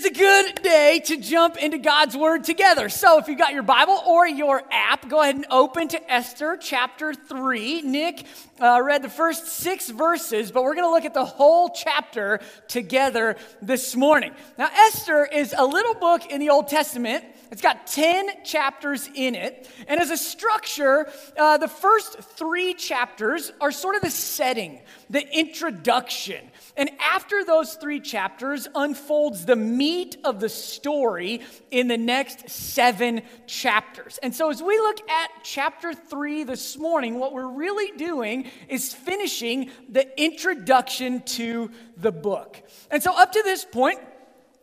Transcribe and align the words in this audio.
is 0.00 0.06
a 0.06 0.10
good 0.14 0.62
day 0.62 1.02
to 1.04 1.18
jump 1.18 1.58
into 1.58 1.76
God's 1.76 2.16
Word 2.16 2.44
together. 2.44 2.88
So, 2.88 3.18
if 3.18 3.28
you 3.28 3.36
got 3.36 3.52
your 3.52 3.62
Bible 3.62 4.00
or 4.06 4.26
your 4.26 4.62
app, 4.70 5.06
go 5.10 5.20
ahead 5.20 5.34
and 5.34 5.44
open 5.50 5.88
to 5.88 6.10
Esther 6.10 6.56
chapter 6.58 7.12
3. 7.12 7.82
Nick 7.82 8.24
uh, 8.60 8.80
read 8.82 9.02
the 9.02 9.10
first 9.10 9.46
six 9.46 9.90
verses, 9.90 10.52
but 10.52 10.62
we're 10.62 10.74
going 10.74 10.86
to 10.86 10.90
look 10.90 11.04
at 11.04 11.12
the 11.12 11.26
whole 11.26 11.68
chapter 11.68 12.40
together 12.66 13.36
this 13.60 13.94
morning. 13.94 14.32
Now, 14.56 14.70
Esther 14.72 15.26
is 15.26 15.54
a 15.56 15.66
little 15.66 15.94
book 15.94 16.24
in 16.30 16.40
the 16.40 16.48
Old 16.48 16.68
Testament. 16.68 17.22
It's 17.50 17.62
got 17.62 17.86
10 17.86 18.44
chapters 18.44 19.08
in 19.14 19.34
it. 19.34 19.68
And 19.86 20.00
as 20.00 20.10
a 20.10 20.16
structure, 20.16 21.10
uh, 21.36 21.58
the 21.58 21.68
first 21.68 22.20
three 22.20 22.72
chapters 22.74 23.52
are 23.60 23.72
sort 23.72 23.96
of 23.96 24.02
the 24.02 24.10
setting, 24.10 24.78
the 25.10 25.26
introduction. 25.36 26.49
And 26.80 26.90
after 26.98 27.44
those 27.44 27.74
three 27.74 28.00
chapters 28.00 28.66
unfolds 28.74 29.44
the 29.44 29.54
meat 29.54 30.16
of 30.24 30.40
the 30.40 30.48
story 30.48 31.42
in 31.70 31.88
the 31.88 31.98
next 31.98 32.48
seven 32.48 33.20
chapters. 33.46 34.18
And 34.22 34.34
so, 34.34 34.48
as 34.48 34.62
we 34.62 34.78
look 34.78 35.06
at 35.10 35.30
chapter 35.42 35.92
three 35.92 36.42
this 36.42 36.78
morning, 36.78 37.18
what 37.18 37.34
we're 37.34 37.52
really 37.52 37.94
doing 37.98 38.50
is 38.66 38.94
finishing 38.94 39.70
the 39.90 40.08
introduction 40.18 41.20
to 41.36 41.70
the 41.98 42.12
book. 42.12 42.62
And 42.90 43.02
so, 43.02 43.12
up 43.14 43.32
to 43.32 43.42
this 43.44 43.62
point, 43.62 44.00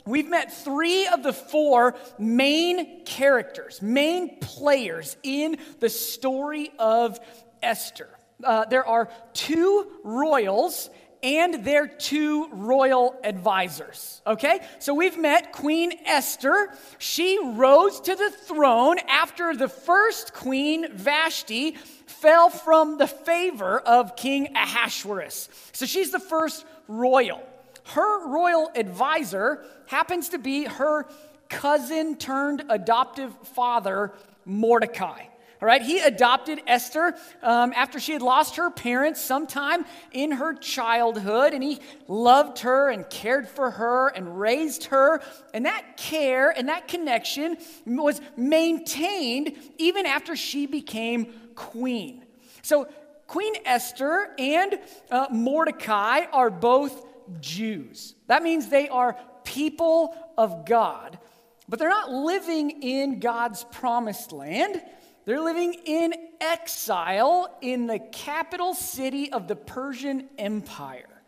We've 0.04 0.30
met 0.30 0.54
three 0.54 1.06
of 1.06 1.22
the 1.22 1.34
four 1.34 1.96
main 2.18 3.04
characters, 3.04 3.82
main 3.82 4.40
players 4.40 5.18
in 5.22 5.58
the 5.82 5.90
story 5.90 6.72
of 6.80 7.20
Esther. 7.62 8.08
Uh, 8.42 8.64
there 8.66 8.88
are 8.88 9.10
two 9.34 9.92
royals 10.06 10.90
and 11.28 11.66
their 11.66 11.88
two 11.88 12.48
royal 12.54 13.14
advisors. 13.22 14.22
Okay? 14.26 14.62
So 14.80 14.94
we've 14.94 15.18
met 15.18 15.52
Queen 15.52 15.92
Esther. 16.06 16.70
She 17.00 17.38
rose 17.44 18.00
to 18.00 18.16
the 18.16 18.32
throne 18.32 18.98
after 19.10 19.54
the 19.54 19.68
first 19.68 20.34
queen, 20.34 20.88
Vashti, 20.94 21.72
fell 22.06 22.50
from 22.50 22.98
the 22.98 23.08
favor 23.08 23.80
of 23.80 24.16
King 24.16 24.56
Ahasuerus. 24.56 25.50
So 25.74 25.86
she's 25.86 26.12
the 26.12 26.20
first 26.20 26.66
royal. 26.88 27.44
Her 27.88 28.30
royal 28.30 28.72
advisor 28.74 29.66
happens 29.88 30.30
to 30.30 30.38
be 30.38 30.64
her 30.64 31.08
cousin 31.50 32.16
turned 32.16 32.64
adoptive 32.70 33.34
father, 33.50 34.14
Mordecai. 34.46 35.26
All 35.60 35.68
right, 35.68 35.82
he 35.82 36.00
adopted 36.00 36.62
Esther 36.68 37.16
um, 37.42 37.74
after 37.76 38.00
she 38.00 38.14
had 38.14 38.22
lost 38.22 38.58
her 38.58 38.70
parents 38.70 39.20
sometime 39.20 39.86
in 40.12 40.34
her 40.34 40.54
childhood, 40.54 41.54
and 41.54 41.64
he 41.64 41.80
loved 42.08 42.60
her 42.60 42.90
and 42.90 43.10
cared 43.10 43.48
for 43.48 43.72
her 43.72 44.10
and 44.10 44.40
raised 44.40 44.86
her. 44.86 45.20
And 45.56 45.66
that 45.66 45.98
care 45.98 46.52
and 46.52 46.70
that 46.70 46.88
connection 46.88 47.58
was 47.88 48.22
maintained 48.36 49.54
even 49.80 50.06
after 50.06 50.36
she 50.36 50.68
became 50.68 51.34
queen. 51.56 52.24
So, 52.62 52.88
Queen 53.26 53.56
Esther 53.66 54.30
and 54.38 54.80
uh, 55.12 55.28
Mordecai 55.32 56.22
are 56.32 56.50
both 56.50 57.06
Jews. 57.42 58.16
That 58.28 58.42
means 58.42 58.70
they 58.70 58.88
are 58.88 59.18
people 59.44 60.16
of 60.38 60.66
God, 60.66 61.20
but 61.68 61.80
they're 61.80 61.90
not 61.90 62.10
living 62.10 62.82
in 62.82 63.20
God's 63.20 63.66
promised 63.66 64.32
land. 64.32 64.82
They're 65.28 65.42
living 65.42 65.74
in 65.84 66.14
exile 66.40 67.54
in 67.60 67.86
the 67.86 68.00
capital 68.00 68.74
city 68.74 69.30
of 69.30 69.50
the 69.50 69.58
Persian 69.58 70.30
Empire. 70.38 71.22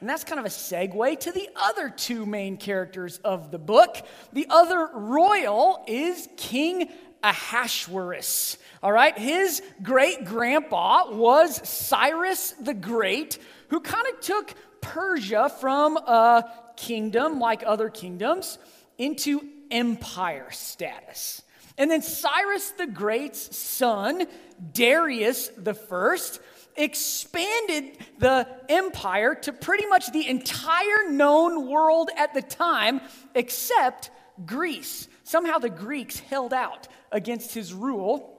And 0.00 0.10
that's 0.10 0.24
kind 0.24 0.40
of 0.40 0.44
a 0.44 0.48
segue 0.48 1.20
to 1.20 1.30
the 1.30 1.48
other 1.54 1.88
two 1.88 2.26
main 2.26 2.56
characters 2.56 3.18
of 3.18 3.52
the 3.52 3.60
book. 3.60 3.98
The 4.32 4.48
other 4.50 4.88
royal 4.92 5.84
is 5.86 6.28
King 6.36 6.90
Ahasuerus. 7.22 8.58
All 8.82 8.90
right, 8.90 9.16
his 9.16 9.62
great 9.84 10.24
grandpa 10.24 11.12
was 11.12 11.56
Cyrus 11.68 12.54
the 12.60 12.74
Great, 12.74 13.38
who 13.68 13.78
kind 13.78 14.06
of 14.12 14.20
took 14.20 14.52
Persia 14.80 15.48
from 15.60 15.96
a 15.96 16.50
kingdom 16.74 17.38
like 17.38 17.62
other 17.64 17.88
kingdoms 17.88 18.58
into 18.98 19.48
empire 19.70 20.48
status. 20.50 21.43
And 21.76 21.90
then 21.90 22.02
Cyrus 22.02 22.70
the 22.70 22.86
Great's 22.86 23.56
son, 23.56 24.26
Darius 24.72 25.48
the 25.48 25.74
First, 25.74 26.40
expanded 26.76 27.98
the 28.18 28.46
empire 28.68 29.34
to 29.34 29.52
pretty 29.52 29.86
much 29.86 30.12
the 30.12 30.28
entire 30.28 31.10
known 31.10 31.68
world 31.68 32.10
at 32.16 32.34
the 32.34 32.42
time, 32.42 33.00
except 33.34 34.10
Greece. 34.44 35.08
Somehow 35.24 35.58
the 35.58 35.70
Greeks 35.70 36.18
held 36.20 36.52
out 36.52 36.88
against 37.10 37.54
his 37.54 37.72
rule. 37.72 38.30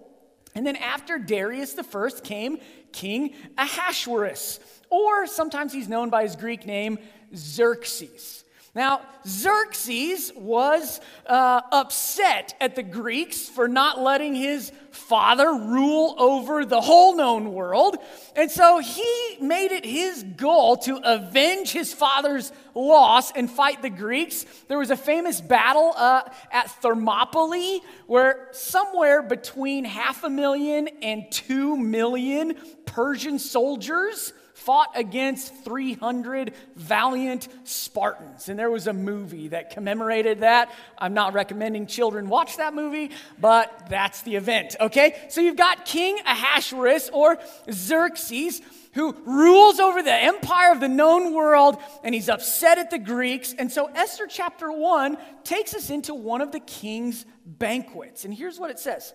And 0.54 0.66
then 0.66 0.78
after 0.78 1.18
Darius 1.18 1.74
First 1.84 2.24
came 2.24 2.60
King 2.94 3.36
Ahasuerus, 3.58 4.60
or 4.90 5.28
sometimes 5.28 5.74
he's 5.74 5.90
known 5.90 6.10
by 6.10 6.24
his 6.24 6.38
Greek 6.38 6.66
name, 6.66 7.00
Xerxes. 7.36 8.45
Now, 8.76 9.04
Xerxes 9.26 10.34
was 10.36 11.00
uh, 11.26 11.62
upset 11.72 12.56
at 12.60 12.76
the 12.76 12.84
Greeks 12.84 13.48
for 13.48 13.70
not 13.70 14.02
letting 14.02 14.36
his 14.36 14.74
father 14.92 15.54
rule 15.54 16.14
over 16.18 16.66
the 16.66 16.82
whole 16.82 17.16
known 17.16 17.54
world. 17.54 17.96
And 18.36 18.52
so 18.52 18.80
he 18.80 19.38
made 19.40 19.72
it 19.72 19.86
his 19.86 20.24
goal 20.24 20.76
to 20.78 21.00
avenge 21.04 21.72
his 21.72 21.94
father's 21.94 22.52
loss 22.74 23.32
and 23.32 23.50
fight 23.50 23.82
the 23.82 23.90
Greeks. 23.90 24.46
There 24.68 24.78
was 24.78 24.92
a 24.92 24.98
famous 24.98 25.40
battle 25.40 25.94
uh, 25.96 26.24
at 26.52 26.70
Thermopylae 26.82 27.80
where 28.08 28.50
somewhere 28.52 29.24
between 29.24 29.86
half 29.86 30.26
a 30.26 30.30
million 30.30 30.90
and 31.02 31.32
two 31.32 31.78
million 31.78 32.56
Persian 32.86 33.40
soldiers 33.40 34.34
fought 34.56 34.90
against 34.96 35.54
300 35.66 36.54
valiant 36.76 37.48
Spartans. 37.66 38.48
And 38.48 38.58
there 38.58 38.72
was 38.72 38.88
a 38.88 38.94
movie 38.94 39.50
that 39.50 39.70
commemorated 39.70 40.40
that. 40.40 40.72
I'm 40.98 41.14
not 41.14 41.34
recommending 41.34 41.88
children 41.88 42.30
watch 42.30 42.58
that 42.58 42.74
movie, 42.74 43.12
but 43.38 43.88
that's 43.90 44.22
the 44.22 44.38
event, 44.38 44.78
okay? 44.80 45.28
So 45.30 45.42
you've 45.42 45.58
got 45.58 45.86
King 45.86 46.20
Ahasuerus 46.26 47.10
or 47.12 47.38
Xerxes 47.70 48.62
who 48.94 49.14
rules 49.26 49.82
over 49.82 50.02
the 50.02 50.16
empire 50.16 50.72
of 50.72 50.80
the 50.80 50.88
known 50.88 51.34
world, 51.34 51.78
and 52.02 52.16
he's 52.16 52.30
upset 52.30 52.78
at 52.78 52.90
the 52.92 52.98
Greeks. 52.98 53.54
And 53.54 53.70
so 53.70 53.88
Esther 53.94 54.26
chapter 54.26 54.72
1 54.72 55.18
takes 55.44 55.76
us 55.76 55.90
into 55.90 56.16
one 56.16 56.40
of 56.40 56.54
the 56.54 56.62
king's 56.62 57.26
banquets. 57.46 58.24
And 58.24 58.34
here's 58.34 58.58
what 58.58 58.72
it 58.72 58.80
says 58.80 59.14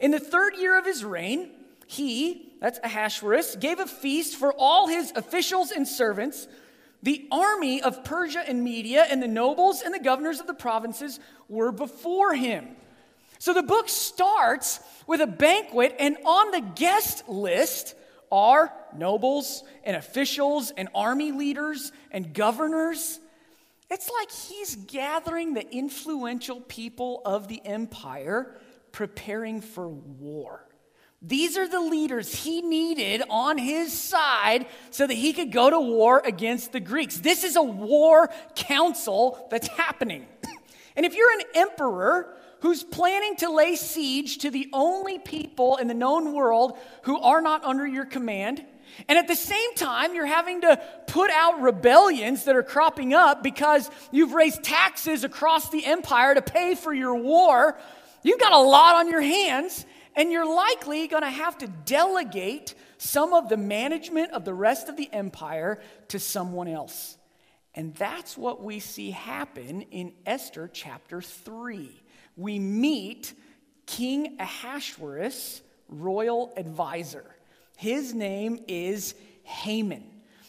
In 0.00 0.10
the 0.10 0.18
third 0.18 0.56
year 0.56 0.76
of 0.76 0.84
his 0.84 1.04
reign, 1.04 1.50
he, 1.86 2.52
that's 2.60 2.78
Ahasuerus, 2.82 3.56
gave 3.56 3.78
a 3.78 3.86
feast 3.86 4.36
for 4.36 4.52
all 4.58 4.88
his 4.88 5.12
officials 5.14 5.70
and 5.70 5.86
servants. 5.86 6.48
The 7.02 7.28
army 7.30 7.82
of 7.82 8.04
Persia 8.04 8.42
and 8.46 8.64
Media 8.64 9.06
and 9.08 9.22
the 9.22 9.28
nobles 9.28 9.82
and 9.82 9.94
the 9.94 10.00
governors 10.00 10.40
of 10.40 10.46
the 10.46 10.54
provinces 10.54 11.20
were 11.48 11.70
before 11.70 12.34
him. 12.34 12.76
So 13.38 13.52
the 13.52 13.62
book 13.62 13.88
starts 13.88 14.80
with 15.06 15.20
a 15.20 15.26
banquet, 15.26 15.94
and 15.98 16.16
on 16.24 16.50
the 16.50 16.62
guest 16.74 17.28
list 17.28 17.94
are 18.32 18.72
nobles 18.96 19.62
and 19.84 19.96
officials 19.96 20.72
and 20.76 20.88
army 20.94 21.32
leaders 21.32 21.92
and 22.10 22.32
governors. 22.34 23.20
It's 23.90 24.10
like 24.10 24.32
he's 24.32 24.74
gathering 24.74 25.54
the 25.54 25.70
influential 25.70 26.60
people 26.60 27.22
of 27.24 27.46
the 27.46 27.64
empire 27.64 28.56
preparing 28.90 29.60
for 29.60 29.86
war. 29.86 30.66
These 31.22 31.56
are 31.56 31.66
the 31.66 31.80
leaders 31.80 32.34
he 32.34 32.60
needed 32.60 33.22
on 33.30 33.58
his 33.58 33.92
side 33.92 34.66
so 34.90 35.06
that 35.06 35.14
he 35.14 35.32
could 35.32 35.50
go 35.50 35.70
to 35.70 35.80
war 35.80 36.22
against 36.24 36.72
the 36.72 36.80
Greeks. 36.80 37.16
This 37.18 37.42
is 37.42 37.56
a 37.56 37.62
war 37.62 38.30
council 38.54 39.46
that's 39.50 39.68
happening. 39.68 40.26
And 40.94 41.04
if 41.04 41.14
you're 41.14 41.32
an 41.32 41.46
emperor 41.54 42.34
who's 42.60 42.82
planning 42.82 43.36
to 43.36 43.50
lay 43.50 43.76
siege 43.76 44.38
to 44.38 44.50
the 44.50 44.68
only 44.72 45.18
people 45.18 45.76
in 45.76 45.88
the 45.88 45.94
known 45.94 46.32
world 46.32 46.78
who 47.02 47.18
are 47.20 47.40
not 47.40 47.64
under 47.64 47.86
your 47.86 48.06
command, 48.06 48.64
and 49.08 49.18
at 49.18 49.28
the 49.28 49.36
same 49.36 49.74
time, 49.74 50.14
you're 50.14 50.26
having 50.26 50.62
to 50.62 50.80
put 51.06 51.30
out 51.30 51.60
rebellions 51.60 52.44
that 52.44 52.56
are 52.56 52.62
cropping 52.62 53.14
up 53.14 53.42
because 53.42 53.90
you've 54.10 54.32
raised 54.32 54.62
taxes 54.62 55.24
across 55.24 55.70
the 55.70 55.84
empire 55.84 56.34
to 56.34 56.42
pay 56.42 56.74
for 56.74 56.94
your 56.94 57.14
war. 57.14 57.78
You've 58.22 58.40
got 58.40 58.52
a 58.52 58.58
lot 58.58 58.96
on 58.96 59.08
your 59.08 59.20
hands, 59.20 59.84
and 60.16 60.32
you're 60.32 60.52
likely 60.52 61.06
going 61.06 61.22
to 61.22 61.30
have 61.30 61.58
to 61.58 61.68
delegate 61.84 62.74
some 62.98 63.34
of 63.34 63.48
the 63.50 63.56
management 63.56 64.32
of 64.32 64.44
the 64.44 64.54
rest 64.54 64.88
of 64.88 64.96
the 64.96 65.12
empire 65.12 65.78
to 66.08 66.18
someone 66.18 66.66
else. 66.66 67.18
And 67.74 67.94
that's 67.94 68.38
what 68.38 68.64
we 68.64 68.80
see 68.80 69.10
happen 69.10 69.82
in 69.82 70.14
Esther 70.24 70.68
chapter 70.72 71.20
3. 71.20 72.02
We 72.34 72.58
meet 72.58 73.34
King 73.84 74.36
Ahasuerus' 74.40 75.60
royal 75.88 76.54
advisor. 76.56 77.24
His 77.76 78.14
name 78.14 78.64
is 78.66 79.14
Haman. 79.42 80.04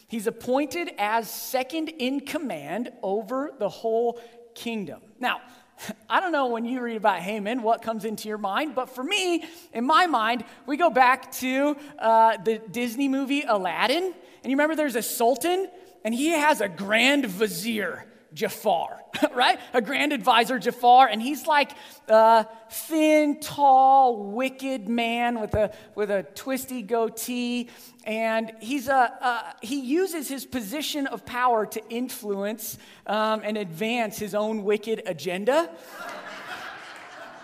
He's 0.08 0.26
appointed 0.26 0.90
as 0.96 1.30
second 1.30 1.90
in 1.90 2.20
command 2.20 2.90
over 3.02 3.52
the 3.58 3.68
whole 3.68 4.18
kingdom. 4.54 5.02
Now, 5.20 5.42
I 6.08 6.20
don't 6.20 6.32
know 6.32 6.48
when 6.48 6.64
you 6.64 6.80
read 6.80 6.96
about 6.96 7.20
Haman 7.20 7.62
what 7.62 7.82
comes 7.82 8.04
into 8.04 8.28
your 8.28 8.38
mind, 8.38 8.74
but 8.74 8.90
for 8.90 9.02
me, 9.04 9.44
in 9.72 9.84
my 9.84 10.06
mind, 10.06 10.44
we 10.66 10.76
go 10.76 10.90
back 10.90 11.32
to 11.32 11.76
uh, 11.98 12.36
the 12.38 12.58
Disney 12.58 13.08
movie 13.08 13.42
Aladdin. 13.42 14.04
And 14.04 14.50
you 14.50 14.50
remember 14.50 14.76
there's 14.76 14.96
a 14.96 15.02
sultan, 15.02 15.68
and 16.04 16.14
he 16.14 16.28
has 16.28 16.60
a 16.60 16.68
grand 16.68 17.26
vizier. 17.26 18.04
Jafar, 18.38 19.02
right? 19.34 19.58
A 19.74 19.82
grand 19.82 20.12
advisor, 20.12 20.60
Jafar, 20.60 21.08
and 21.08 21.20
he's 21.20 21.48
like 21.48 21.72
a 22.06 22.46
thin, 22.70 23.40
tall, 23.40 24.16
wicked 24.16 24.88
man 24.88 25.40
with 25.40 25.54
a 25.54 25.74
with 25.96 26.08
a 26.12 26.22
twisty 26.36 26.82
goatee, 26.82 27.68
and 28.04 28.52
he's 28.60 28.86
a 28.86 29.56
he 29.60 29.80
uses 29.80 30.28
his 30.28 30.46
position 30.46 31.08
of 31.08 31.26
power 31.26 31.66
to 31.66 31.82
influence 31.90 32.78
um, 33.08 33.40
and 33.42 33.58
advance 33.58 34.18
his 34.18 34.36
own 34.36 34.62
wicked 34.62 35.02
agenda. 35.04 35.68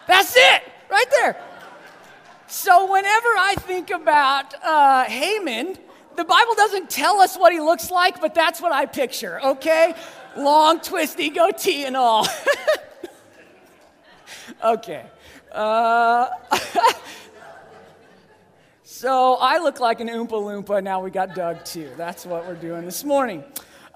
That's 0.06 0.37
it, 0.37 0.62
right 0.88 1.11
there. 1.11 1.43
So 2.46 2.93
whenever 2.93 3.29
I 3.37 3.56
think 3.58 3.91
about 3.91 4.55
uh, 4.62 5.05
Haman, 5.06 5.76
the 6.14 6.25
Bible 6.25 6.55
doesn't 6.55 6.88
tell 6.88 7.20
us 7.20 7.37
what 7.37 7.52
he 7.52 7.58
looks 7.58 7.91
like, 7.91 8.20
but 8.20 8.32
that's 8.32 8.61
what 8.61 8.70
I 8.70 8.87
picture, 8.87 9.43
okay? 9.43 9.94
Long, 10.36 10.81
twisty 10.81 11.31
goatee 11.31 11.84
and 11.84 11.96
all. 11.96 12.26
okay. 14.64 15.06
Uh, 15.52 16.28
so 18.82 19.34
I 19.34 19.58
look 19.58 19.81
like 19.81 20.00
an 20.00 20.08
Oompa 20.08 20.31
Loompa. 20.31 20.82
Now 20.82 21.00
we 21.00 21.10
got 21.10 21.34
Doug 21.34 21.64
too. 21.64 21.90
That's 21.96 22.26
what 22.26 22.46
we're 22.46 22.54
doing 22.54 22.84
this 22.84 23.04
morning. 23.04 23.44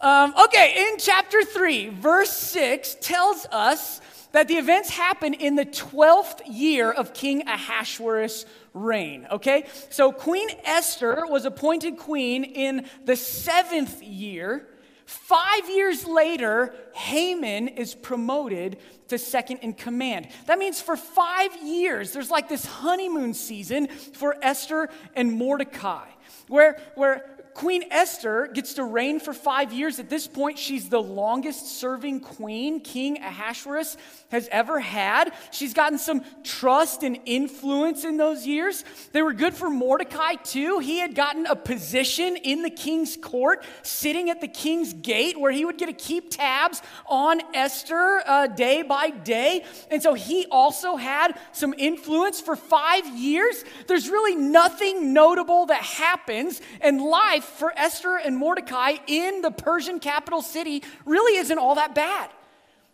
Um, 0.01 0.33
okay, 0.45 0.89
in 0.89 0.99
chapter 0.99 1.43
3, 1.43 1.89
verse 1.89 2.31
6 2.31 2.99
tells 3.01 3.47
us 3.47 4.01
that 4.31 4.47
the 4.47 4.55
events 4.55 4.91
happen 4.91 5.35
in 5.35 5.57
the 5.57 5.65
12th 5.65 6.43
year 6.47 6.93
of 6.93 7.15
King 7.15 7.49
Ahasuerus' 7.49 8.45
reign. 8.75 9.27
Okay? 9.31 9.67
So 9.91 10.13
Queen 10.13 10.49
Esther 10.65 11.25
was 11.27 11.45
appointed 11.45 11.97
queen 11.97 12.45
in 12.45 12.87
the 13.05 13.17
seventh 13.17 14.03
year. 14.03 14.69
Five 15.09 15.71
years 15.71 16.07
later, 16.07 16.75
Haman 16.93 17.69
is 17.69 17.95
promoted 17.95 18.77
to 19.09 19.17
second 19.17 19.61
in 19.61 19.73
command. 19.73 20.29
That 20.45 20.59
means 20.59 20.83
for 20.83 20.99
five 20.99 21.51
years, 21.65 22.13
there's 22.13 22.31
like 22.31 22.51
this 22.51 22.67
honeymoon 22.67 23.33
season 23.33 23.87
for 23.89 24.37
Esther 24.43 24.91
and 25.17 25.33
Mordecai, 25.33 26.05
where, 26.49 26.79
where 26.95 27.38
Queen 27.59 27.83
Esther 27.91 28.49
gets 28.55 28.75
to 28.75 28.85
reign 28.85 29.19
for 29.19 29.33
five 29.33 29.73
years. 29.73 29.99
At 29.99 30.09
this 30.09 30.29
point, 30.29 30.61
she's 30.61 30.89
the 30.89 31.03
longest 31.03 31.81
serving 31.81 32.21
queen 32.21 32.79
King 32.79 33.19
Ahasuerus 33.19 33.97
has 34.29 34.49
ever 34.53 34.79
had. 34.79 35.33
She's 35.51 35.75
gotten 35.75 35.99
some 35.99 36.23
trust 36.45 37.03
and 37.03 37.19
influence 37.27 38.05
in 38.05 38.17
those 38.17 38.47
years. 38.47 38.85
They 39.11 39.23
were 39.23 39.33
good 39.33 39.55
for 39.55 39.71
Mordecai, 39.71 40.35
too. 40.37 40.79
He 40.79 41.01
had 41.01 41.17
gotten 41.17 41.47
a 41.47 41.57
position 41.57 42.37
in 42.37 42.63
the 42.63 42.71
king's 42.71 43.17
court, 43.17 43.65
sitting 43.83 44.31
at 44.31 44.41
the 44.41 44.47
king's 44.47 44.93
gate, 44.93 45.37
where 45.37 45.51
he 45.51 45.65
would 45.65 45.79
get 45.79 45.87
to 45.87 45.93
keep 45.93 46.31
tabs 46.31 46.81
on 47.09 47.41
Esther 47.55 48.23
uh, 48.25 48.47
day 48.47 48.83
by 48.83 49.11
day. 49.11 49.65
And 49.91 50.01
so 50.01 50.15
he 50.15 50.47
also 50.53 50.95
had 50.95 51.37
some 51.51 51.75
influence 51.77 52.41
for 52.41 52.55
five 52.55 53.05
years. 53.19 53.65
There's 53.89 54.09
really 54.09 54.37
nothing 54.37 55.13
notable 55.13 55.67
that 55.67 55.83
happens 55.83 56.61
in 56.81 56.99
life 56.99 57.48
for 57.49 57.73
Esther 57.77 58.17
and 58.17 58.37
Mordecai 58.37 58.97
in 59.07 59.43
the 59.43 59.51
Persian 59.51 60.01
capital 60.01 60.43
city 60.43 60.83
really 61.05 61.39
isn't 61.39 61.59
all 61.59 61.75
that 61.77 61.95
bad. 61.95 62.31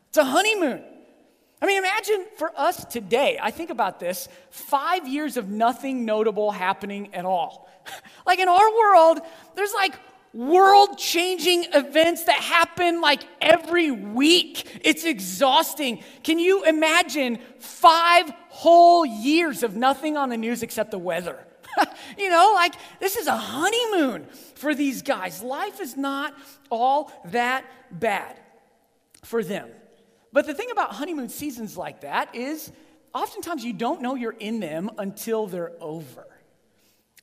It's 0.09 0.19
a 0.19 0.25
honeymoon. 0.25 0.83
I 1.61 1.67
mean, 1.67 1.79
imagine 1.79 2.27
for 2.37 2.53
us 2.59 2.85
today, 2.85 3.39
I 3.41 3.51
think 3.51 3.71
about 3.71 3.99
this 3.99 4.29
five 4.51 5.09
years 5.09 5.37
of 5.37 5.49
nothing 5.49 6.05
notable 6.05 6.51
happening 6.51 7.15
at 7.15 7.25
all. 7.25 7.71
like 8.27 8.39
in 8.39 8.49
our 8.49 8.71
world, 8.71 9.21
there's 9.55 9.73
like 9.73 9.95
world 10.35 10.99
changing 10.99 11.65
events 11.73 12.25
that 12.25 12.37
happen 12.37 13.01
like 13.01 13.23
every 13.41 13.91
week. 13.91 14.81
It's 14.85 15.05
exhausting. 15.05 16.03
Can 16.23 16.39
you 16.39 16.65
imagine 16.65 17.39
five 17.59 18.31
whole 18.49 19.06
years 19.06 19.62
of 19.62 19.77
nothing 19.77 20.17
on 20.17 20.29
the 20.29 20.37
news 20.37 20.62
except 20.62 20.91
the 20.91 20.99
weather? 20.99 21.39
you 22.19 22.29
know, 22.29 22.53
like 22.55 22.75
this 23.00 23.17
is 23.17 23.26
a 23.26 23.37
honeymoon 23.37 24.26
for 24.55 24.75
these 24.75 25.03
guys. 25.03 25.43
Life 25.43 25.81
is 25.81 25.97
not 25.97 26.35
all 26.71 27.12
that 27.26 27.65
bad 27.91 28.38
for 29.23 29.43
them. 29.43 29.69
But 30.32 30.47
the 30.47 30.55
thing 30.55 30.71
about 30.71 30.93
honeymoon 30.93 31.29
seasons 31.29 31.76
like 31.76 32.00
that 32.00 32.35
is 32.35 32.73
oftentimes 33.15 33.65
you 33.65 33.73
don't 33.73 34.03
know 34.03 34.17
you're 34.17 34.32
in 34.32 34.61
them 34.61 34.91
until 34.99 35.47
they're 35.47 35.73
over. 35.81 36.26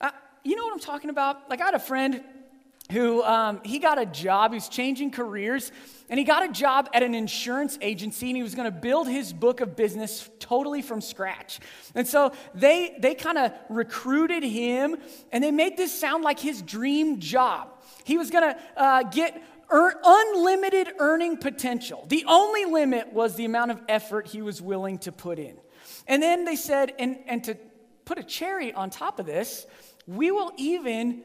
Uh, 0.00 0.10
you 0.42 0.56
know 0.56 0.64
what 0.64 0.72
I'm 0.72 0.80
talking 0.80 1.10
about? 1.10 1.48
Like, 1.50 1.60
I 1.60 1.66
had 1.66 1.74
a 1.74 1.78
friend 1.78 2.22
who 2.92 3.22
um, 3.22 3.60
he 3.64 3.78
got 3.78 4.00
a 4.00 4.06
job, 4.06 4.52
he 4.52 4.56
was 4.56 4.68
changing 4.68 5.10
careers, 5.10 5.72
and 6.08 6.18
he 6.18 6.24
got 6.24 6.44
a 6.48 6.52
job 6.52 6.88
at 6.92 7.02
an 7.02 7.14
insurance 7.14 7.78
agency, 7.80 8.28
and 8.28 8.36
he 8.36 8.42
was 8.42 8.54
going 8.54 8.70
to 8.70 8.78
build 8.78 9.08
his 9.08 9.32
book 9.32 9.60
of 9.60 9.74
business 9.74 10.28
totally 10.38 10.82
from 10.82 11.00
scratch. 11.00 11.58
And 11.94 12.06
so 12.06 12.32
they, 12.54 12.96
they 13.00 13.14
kind 13.14 13.38
of 13.38 13.52
recruited 13.68 14.42
him, 14.42 14.96
and 15.32 15.42
they 15.42 15.50
made 15.50 15.76
this 15.76 15.98
sound 15.98 16.22
like 16.22 16.38
his 16.38 16.60
dream 16.62 17.18
job. 17.18 17.68
He 18.04 18.18
was 18.18 18.30
going 18.30 18.54
to 18.54 18.60
uh, 18.76 19.02
get 19.04 19.42
earn, 19.70 19.94
unlimited 20.04 20.92
earning 20.98 21.38
potential. 21.38 22.04
The 22.08 22.24
only 22.28 22.66
limit 22.66 23.12
was 23.12 23.36
the 23.36 23.46
amount 23.46 23.70
of 23.70 23.80
effort 23.88 24.26
he 24.28 24.42
was 24.42 24.60
willing 24.60 24.98
to 24.98 25.12
put 25.12 25.38
in. 25.38 25.56
And 26.06 26.22
then 26.22 26.44
they 26.44 26.56
said, 26.56 26.92
and, 26.98 27.18
and 27.26 27.42
to 27.44 27.56
put 28.04 28.18
a 28.18 28.22
cherry 28.22 28.72
on 28.72 28.90
top 28.90 29.18
of 29.18 29.26
this, 29.26 29.66
we 30.06 30.30
will 30.30 30.52
even 30.56 31.22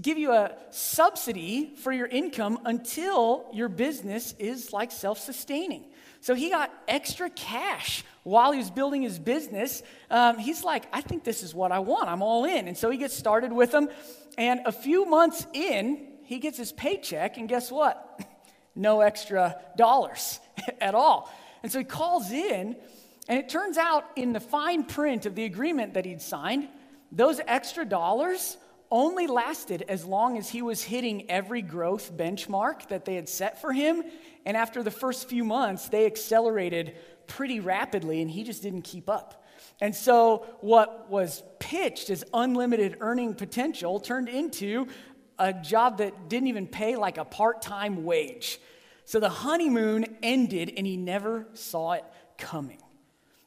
give 0.00 0.18
you 0.18 0.32
a 0.32 0.52
subsidy 0.70 1.74
for 1.76 1.92
your 1.92 2.06
income 2.06 2.60
until 2.64 3.46
your 3.52 3.68
business 3.68 4.34
is 4.38 4.72
like 4.72 4.92
self 4.92 5.18
sustaining. 5.18 5.84
So 6.20 6.34
he 6.34 6.50
got 6.50 6.72
extra 6.88 7.30
cash 7.30 8.04
while 8.22 8.52
he 8.52 8.58
was 8.58 8.70
building 8.70 9.02
his 9.02 9.18
business. 9.18 9.82
Um, 10.10 10.38
he's 10.38 10.64
like, 10.64 10.84
I 10.92 11.00
think 11.00 11.24
this 11.24 11.42
is 11.42 11.54
what 11.54 11.72
I 11.72 11.78
want. 11.78 12.08
I'm 12.08 12.22
all 12.22 12.44
in. 12.44 12.68
And 12.68 12.76
so 12.76 12.90
he 12.90 12.98
gets 12.98 13.14
started 13.14 13.52
with 13.52 13.70
them. 13.70 13.88
And 14.36 14.60
a 14.66 14.72
few 14.72 15.04
months 15.06 15.46
in, 15.52 16.08
he 16.24 16.38
gets 16.38 16.58
his 16.58 16.72
paycheck, 16.72 17.36
and 17.36 17.48
guess 17.48 17.70
what? 17.70 18.20
no 18.74 19.00
extra 19.00 19.60
dollars 19.76 20.40
at 20.80 20.94
all. 20.94 21.32
And 21.62 21.70
so 21.70 21.78
he 21.78 21.84
calls 21.84 22.30
in, 22.32 22.76
and 23.28 23.38
it 23.38 23.48
turns 23.48 23.78
out 23.78 24.04
in 24.16 24.32
the 24.32 24.40
fine 24.40 24.84
print 24.84 25.26
of 25.26 25.34
the 25.34 25.44
agreement 25.44 25.94
that 25.94 26.04
he'd 26.04 26.22
signed, 26.22 26.68
those 27.12 27.40
extra 27.46 27.84
dollars 27.84 28.56
only 28.90 29.26
lasted 29.26 29.82
as 29.88 30.04
long 30.04 30.38
as 30.38 30.48
he 30.48 30.62
was 30.62 30.82
hitting 30.82 31.30
every 31.30 31.62
growth 31.62 32.16
benchmark 32.16 32.88
that 32.88 33.04
they 33.04 33.14
had 33.14 33.28
set 33.28 33.60
for 33.60 33.72
him. 33.72 34.02
And 34.44 34.56
after 34.56 34.82
the 34.82 34.90
first 34.90 35.28
few 35.28 35.44
months, 35.44 35.88
they 35.88 36.06
accelerated 36.06 36.96
pretty 37.26 37.60
rapidly, 37.60 38.22
and 38.22 38.30
he 38.30 38.44
just 38.44 38.62
didn't 38.62 38.82
keep 38.82 39.10
up. 39.10 39.44
And 39.80 39.94
so, 39.94 40.46
what 40.60 41.10
was 41.10 41.42
pitched 41.58 42.10
as 42.10 42.24
unlimited 42.32 42.96
earning 43.00 43.34
potential 43.34 44.00
turned 44.00 44.28
into 44.28 44.86
a 45.38 45.52
job 45.52 45.98
that 45.98 46.28
didn't 46.28 46.48
even 46.48 46.66
pay 46.66 46.96
like 46.96 47.18
a 47.18 47.24
part 47.24 47.62
time 47.62 48.04
wage. 48.04 48.58
So 49.04 49.20
the 49.20 49.28
honeymoon 49.28 50.16
ended, 50.22 50.72
and 50.76 50.86
he 50.86 50.96
never 50.96 51.46
saw 51.54 51.92
it 51.92 52.04
coming. 52.38 52.80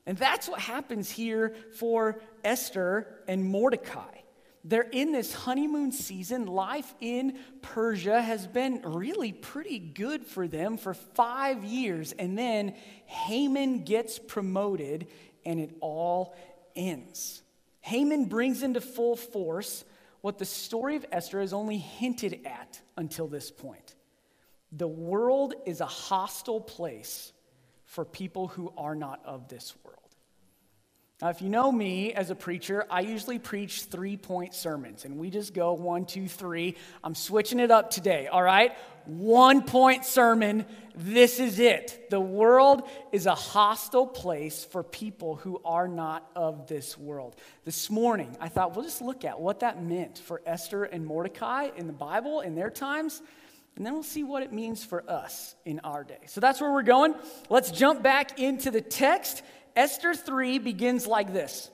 And 0.05 0.17
that's 0.17 0.47
what 0.47 0.59
happens 0.59 1.09
here 1.09 1.53
for 1.75 2.21
Esther 2.43 3.21
and 3.27 3.43
Mordecai. 3.43 4.18
They're 4.63 4.81
in 4.81 5.11
this 5.11 5.33
honeymoon 5.33 5.91
season. 5.91 6.45
Life 6.45 6.93
in 6.99 7.37
Persia 7.61 8.21
has 8.21 8.45
been 8.45 8.81
really 8.83 9.31
pretty 9.31 9.79
good 9.79 10.25
for 10.25 10.47
them 10.47 10.77
for 10.77 10.93
five 10.93 11.63
years. 11.63 12.11
And 12.11 12.37
then 12.37 12.75
Haman 13.05 13.85
gets 13.85 14.19
promoted 14.19 15.07
and 15.45 15.59
it 15.59 15.75
all 15.79 16.35
ends. 16.75 17.41
Haman 17.81 18.25
brings 18.25 18.61
into 18.61 18.81
full 18.81 19.15
force 19.15 19.85
what 20.21 20.37
the 20.37 20.45
story 20.45 20.97
of 20.97 21.05
Esther 21.11 21.39
has 21.39 21.53
only 21.53 21.77
hinted 21.77 22.41
at 22.45 22.81
until 22.97 23.27
this 23.27 23.51
point. 23.51 23.95
The 24.71 24.87
world 24.87 25.53
is 25.65 25.81
a 25.81 25.85
hostile 25.85 26.61
place 26.61 27.31
for 27.85 28.05
people 28.05 28.47
who 28.47 28.71
are 28.77 28.95
not 28.95 29.21
of 29.25 29.47
this 29.47 29.73
world. 29.83 29.98
Now, 31.21 31.27
if 31.27 31.41
you 31.41 31.49
know 31.49 31.69
me 31.69 32.13
as 32.13 32.29
a 32.29 32.35
preacher, 32.35 32.85
I 32.89 33.01
usually 33.01 33.39
preach 33.39 33.83
three 33.83 34.15
point 34.15 34.53
sermons, 34.53 35.03
and 35.03 35.17
we 35.17 35.29
just 35.29 35.53
go 35.53 35.73
one, 35.73 36.05
two, 36.05 36.29
three. 36.29 36.77
I'm 37.03 37.13
switching 37.13 37.59
it 37.59 37.71
up 37.71 37.91
today, 37.91 38.27
all 38.27 38.41
right? 38.41 38.71
One 39.05 39.63
point 39.63 40.05
sermon. 40.05 40.65
This 40.95 41.41
is 41.41 41.59
it. 41.59 42.09
The 42.09 42.21
world 42.21 42.83
is 43.11 43.25
a 43.25 43.35
hostile 43.35 44.07
place 44.07 44.63
for 44.63 44.81
people 44.81 45.35
who 45.35 45.59
are 45.65 45.89
not 45.89 46.29
of 46.37 46.67
this 46.67 46.97
world. 46.97 47.35
This 47.65 47.89
morning, 47.89 48.37
I 48.39 48.47
thought 48.47 48.73
we'll 48.73 48.85
just 48.85 49.01
look 49.01 49.25
at 49.25 49.41
what 49.41 49.59
that 49.59 49.83
meant 49.83 50.19
for 50.19 50.41
Esther 50.45 50.85
and 50.85 51.05
Mordecai 51.05 51.69
in 51.75 51.87
the 51.87 51.93
Bible 51.93 52.39
in 52.39 52.55
their 52.55 52.69
times. 52.69 53.21
and 53.75 53.85
then 53.85 53.93
we'll 53.93 54.03
see 54.03 54.23
what 54.25 54.43
it 54.43 54.51
means 54.51 54.83
for 54.83 55.09
us 55.09 55.55
in 55.63 55.79
our 55.85 56.03
day. 56.03 56.19
So 56.27 56.41
that's 56.41 56.59
where 56.59 56.71
we're 56.71 56.81
going. 56.83 57.15
Let's 57.49 57.71
jump 57.71 58.03
back 58.03 58.37
into 58.37 58.71
the 58.71 58.81
text. 58.81 59.41
Esther 59.75 60.13
3 60.13 60.59
begins 60.59 61.07
like 61.07 61.33
this 61.33 61.69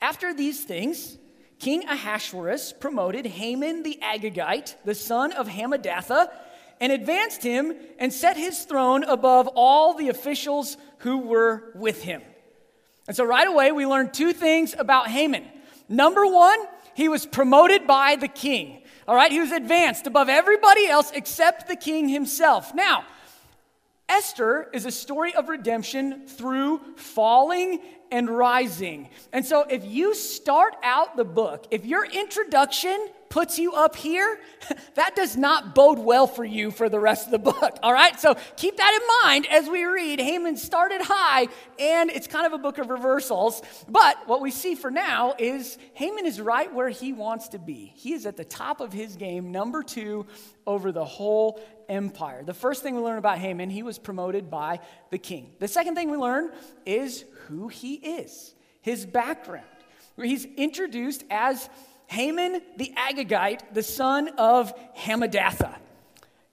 After 0.00 0.34
these 0.34 0.64
things, 0.64 1.18
King 1.58 1.84
Ahasuerus 1.88 2.72
promoted 2.72 3.26
Haman 3.26 3.82
the 3.82 3.98
Agagite, 4.02 4.74
the 4.84 4.94
son 4.94 5.32
of 5.32 5.46
Hammedatha, 5.46 6.30
and 6.80 6.92
advanced 6.92 7.42
him 7.42 7.74
and 7.98 8.12
set 8.12 8.36
his 8.36 8.64
throne 8.64 9.04
above 9.04 9.48
all 9.54 9.94
the 9.94 10.08
officials 10.08 10.78
who 10.98 11.18
were 11.18 11.70
with 11.74 12.02
him. 12.02 12.22
And 13.06 13.16
so 13.16 13.24
right 13.24 13.46
away, 13.46 13.72
we 13.72 13.86
learn 13.86 14.10
two 14.10 14.32
things 14.32 14.74
about 14.78 15.08
Haman. 15.08 15.44
Number 15.88 16.26
one, 16.26 16.58
he 16.94 17.08
was 17.08 17.26
promoted 17.26 17.86
by 17.86 18.16
the 18.16 18.28
king. 18.28 18.82
All 19.06 19.14
right, 19.14 19.32
he 19.32 19.40
was 19.40 19.52
advanced 19.52 20.06
above 20.06 20.28
everybody 20.28 20.86
else 20.86 21.10
except 21.12 21.66
the 21.66 21.76
king 21.76 22.08
himself. 22.08 22.74
Now, 22.74 23.04
Esther 24.10 24.68
is 24.72 24.86
a 24.86 24.90
story 24.90 25.32
of 25.36 25.48
redemption 25.48 26.26
through 26.26 26.80
falling 26.96 27.80
and 28.10 28.28
rising. 28.28 29.08
And 29.32 29.44
so, 29.44 29.62
if 29.62 29.84
you 29.84 30.14
start 30.14 30.76
out 30.82 31.16
the 31.16 31.24
book, 31.24 31.66
if 31.70 31.84
your 31.84 32.04
introduction 32.04 33.08
puts 33.30 33.58
you 33.58 33.72
up 33.72 33.96
here, 33.96 34.40
that 34.96 35.16
does 35.16 35.36
not 35.36 35.74
bode 35.74 35.98
well 35.98 36.26
for 36.26 36.44
you 36.44 36.70
for 36.70 36.88
the 36.88 37.00
rest 37.00 37.26
of 37.26 37.30
the 37.30 37.38
book. 37.38 37.78
All 37.82 37.92
right? 37.92 38.20
So 38.20 38.36
keep 38.56 38.76
that 38.76 39.00
in 39.00 39.30
mind 39.30 39.46
as 39.46 39.68
we 39.68 39.84
read. 39.84 40.20
Haman 40.20 40.56
started 40.56 41.00
high, 41.00 41.46
and 41.78 42.10
it's 42.10 42.26
kind 42.26 42.44
of 42.44 42.52
a 42.52 42.58
book 42.58 42.76
of 42.78 42.90
reversals. 42.90 43.62
But 43.88 44.16
what 44.26 44.42
we 44.42 44.50
see 44.50 44.74
for 44.74 44.90
now 44.90 45.34
is 45.38 45.78
Haman 45.94 46.26
is 46.26 46.40
right 46.40 46.72
where 46.74 46.90
he 46.90 47.12
wants 47.12 47.48
to 47.48 47.58
be. 47.58 47.92
He 47.96 48.12
is 48.12 48.26
at 48.26 48.36
the 48.36 48.44
top 48.44 48.80
of 48.80 48.92
his 48.92 49.16
game, 49.16 49.52
number 49.52 49.82
two 49.82 50.26
over 50.66 50.92
the 50.92 51.04
whole 51.04 51.60
empire. 51.88 52.42
The 52.42 52.54
first 52.54 52.82
thing 52.82 52.94
we 52.96 53.00
learn 53.00 53.18
about 53.18 53.38
Haman, 53.38 53.70
he 53.70 53.82
was 53.82 53.98
promoted 53.98 54.50
by 54.50 54.80
the 55.10 55.18
king. 55.18 55.52
The 55.58 55.68
second 55.68 55.94
thing 55.94 56.10
we 56.10 56.16
learn 56.16 56.50
is 56.84 57.24
who 57.50 57.68
he 57.68 57.94
is, 57.94 58.54
his 58.80 59.04
background. 59.04 59.66
He's 60.16 60.44
introduced 60.56 61.24
as 61.30 61.68
Haman 62.06 62.62
the 62.76 62.92
Agagite, 62.96 63.60
the 63.72 63.82
son 63.82 64.28
of 64.38 64.72
Hammedatha. 64.96 65.76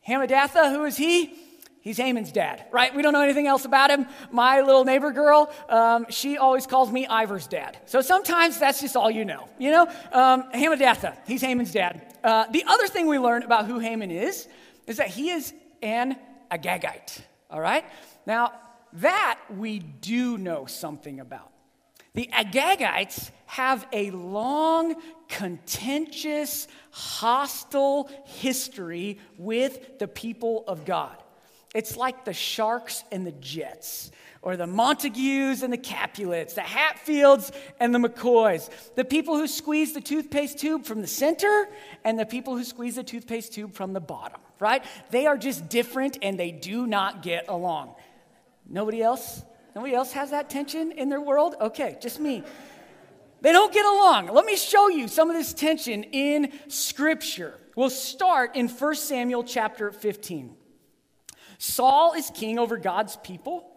Hammedatha, 0.08 0.72
who 0.72 0.86
is 0.86 0.98
he? 0.98 1.34
He's 1.82 1.98
Haman's 1.98 2.32
dad, 2.32 2.66
right? 2.72 2.94
We 2.94 3.02
don't 3.02 3.14
know 3.14 3.22
anything 3.22 3.48
else 3.48 3.64
about 3.64 3.90
him. 3.90 4.08
My 4.32 4.62
little 4.62 4.84
neighbor 4.84 5.12
girl, 5.12 5.52
um, 5.70 6.06
she 6.10 6.38
always 6.38 6.68
calls 6.68 6.92
me 6.92 7.06
Ivor's 7.08 7.48
dad. 7.48 7.78
So 7.86 8.02
sometimes 8.02 8.60
that's 8.60 8.82
just 8.82 8.98
all 8.98 9.10
you 9.10 9.24
know. 9.24 9.48
You 9.58 9.72
know, 9.72 9.84
um, 10.12 10.52
Hammedatha, 10.52 11.16
he's 11.26 11.42
Haman's 11.42 11.72
dad. 11.72 12.16
Uh, 12.24 12.46
the 12.52 12.66
other 12.68 12.88
thing 12.88 13.08
we 13.08 13.20
learn 13.20 13.44
about 13.44 13.68
who 13.68 13.80
Haman 13.80 14.12
is 14.12 14.48
is 14.86 14.98
that 14.98 15.08
he 15.08 15.30
is 15.30 15.54
an 15.82 16.18
Agagite, 16.52 17.22
all 17.50 17.62
right? 17.62 17.86
Now, 18.26 18.52
that 18.94 19.40
we 19.50 19.80
do 19.80 20.38
know 20.38 20.66
something 20.66 21.20
about. 21.20 21.52
The 22.14 22.30
Agagites 22.34 23.30
have 23.46 23.88
a 23.94 24.10
long, 24.12 24.96
contentious, 25.28 26.68
hostile 26.90 28.10
history 28.26 29.20
with 29.38 30.00
the 30.00 30.08
people 30.08 30.64
of 30.68 30.84
God. 30.84 31.16
It's 31.76 31.96
like 31.96 32.26
the 32.26 32.34
Sharks 32.34 33.04
and 33.12 33.28
the 33.28 33.34
Jets, 33.34 34.10
or 34.42 34.58
the 34.58 34.66
Montagues 34.66 35.62
and 35.62 35.72
the 35.72 35.78
Capulets, 35.78 36.56
the 36.56 36.62
Hatfields 36.62 37.52
and 37.80 37.94
the 37.94 38.00
McCoys, 38.00 38.70
the 38.96 39.06
people 39.06 39.36
who 39.36 39.46
squeeze 39.46 39.94
the 39.94 40.02
toothpaste 40.02 40.58
tube 40.58 40.86
from 40.86 41.02
the 41.02 41.08
center 41.08 41.68
and 42.04 42.18
the 42.18 42.26
people 42.26 42.58
who 42.58 42.64
squeeze 42.64 42.96
the 42.96 43.04
toothpaste 43.04 43.54
tube 43.54 43.74
from 43.74 43.94
the 43.94 44.00
bottom, 44.00 44.42
right? 44.60 44.84
They 45.12 45.28
are 45.28 45.38
just 45.38 45.70
different 45.70 46.18
and 46.22 46.40
they 46.40 46.52
do 46.52 46.88
not 46.88 47.22
get 47.22 47.46
along. 47.48 47.94
Nobody 48.70 49.02
else 49.02 49.44
Nobody 49.78 49.94
else 49.94 50.14
has 50.14 50.32
that 50.32 50.50
tension 50.50 50.92
in 50.92 51.08
their 51.08 51.22
world? 51.22 51.54
Okay, 51.62 52.00
just 52.02 52.20
me. 52.20 52.42
They 53.42 53.52
don't 53.52 53.72
get 53.72 53.86
along. 53.86 54.26
Let 54.26 54.44
me 54.44 54.56
show 54.56 54.90
you 54.90 55.08
some 55.08 55.30
of 55.30 55.36
this 55.36 55.54
tension 55.54 56.04
in 56.06 56.52
Scripture. 56.68 57.54
We'll 57.76 57.92
start 57.92 58.56
in 58.56 58.70
1 58.70 58.96
Samuel 58.96 59.44
chapter 59.44 59.92
15. 59.92 60.56
Saul 61.60 62.14
is 62.14 62.32
king 62.34 62.58
over 62.58 62.78
God's 62.78 63.18
people 63.18 63.70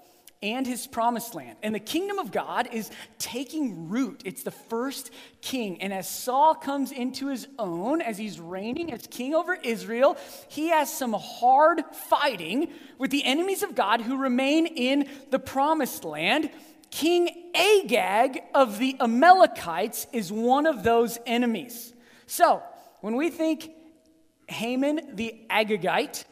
and 0.43 0.67
his 0.67 0.87
promised 0.87 1.35
land. 1.35 1.57
And 1.63 1.75
the 1.75 1.81
kingdom 1.81 2.19
of 2.19 2.33
God 2.33 2.69
is 2.73 2.91
taking 3.19 3.91
root. 3.91 4.23
It's 4.25 4.43
the 4.43 4.51
first 4.51 5.11
king. 5.43 5.83
And 5.83 5.93
as 5.93 6.09
Saul 6.09 6.55
comes 6.55 6.93
into 6.93 7.29
his 7.29 7.47
own, 7.59 8.01
as 8.01 8.17
he's 8.17 8.41
reigning 8.41 8.91
as 8.93 9.07
king 9.07 9.35
over 9.35 9.55
Israel, 9.55 10.17
he 10.49 10.69
has 10.69 10.93
some 10.93 11.13
hard 11.13 11.83
fighting 12.09 12.73
with 12.99 13.11
the 13.11 13.25
enemies 13.25 13.63
of 13.63 13.75
God 13.75 14.01
who 14.01 14.17
remain 14.17 14.67
in 14.67 15.09
the 15.31 15.39
promised 15.39 16.05
land. 16.05 16.51
King 16.91 17.51
Agag 17.55 18.43
of 18.55 18.79
the 18.79 18.97
Amalekites 18.99 20.07
is 20.13 20.33
one 20.33 20.67
of 20.67 20.83
those 20.83 21.19
enemies. 21.27 21.93
So, 22.27 22.63
when 23.01 23.15
we 23.15 23.31
think 23.31 23.71
Haman 24.49 25.17
the 25.17 25.43
Agagite, 25.51 26.25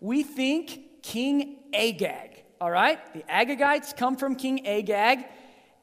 we 0.00 0.22
think 0.22 1.02
King 1.02 1.56
Agag 1.74 2.35
all 2.60 2.70
right? 2.70 2.98
The 3.12 3.22
Agagites 3.22 3.96
come 3.96 4.16
from 4.16 4.36
King 4.36 4.66
Agag. 4.66 5.26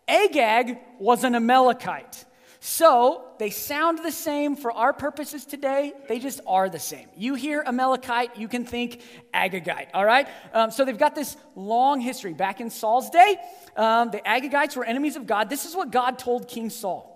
Agag 0.08 0.78
was 1.00 1.24
an 1.24 1.36
Amalekite. 1.36 2.26
So 2.66 3.26
they 3.40 3.50
sound 3.50 4.00
the 4.00 4.12
same 4.12 4.56
for 4.56 4.72
our 4.72 4.94
purposes 4.94 5.46
today. 5.46 5.92
They 6.08 6.20
just 6.20 6.40
are 6.48 6.70
the 6.70 6.80
same. 6.80 7.10
You 7.18 7.36
hear 7.36 7.62
Amalekite, 7.66 8.38
you 8.38 8.48
can 8.48 8.64
think 8.64 9.02
Agagite, 9.34 9.88
all 9.94 10.06
right? 10.06 10.30
Um, 10.54 10.72
so 10.72 10.86
they've 10.86 10.98
got 10.98 11.14
this 11.14 11.36
long 11.58 12.00
history. 12.00 12.34
Back 12.34 12.62
in 12.62 12.70
Saul's 12.70 13.10
day, 13.10 13.36
um, 13.76 14.12
the 14.12 14.20
Agagites 14.20 14.78
were 14.78 14.86
enemies 14.86 15.18
of 15.18 15.28
God. 15.28 15.50
This 15.50 15.66
is 15.66 15.76
what 15.76 15.92
God 15.92 16.18
told 16.18 16.48
King 16.48 16.70
Saul. 16.70 17.10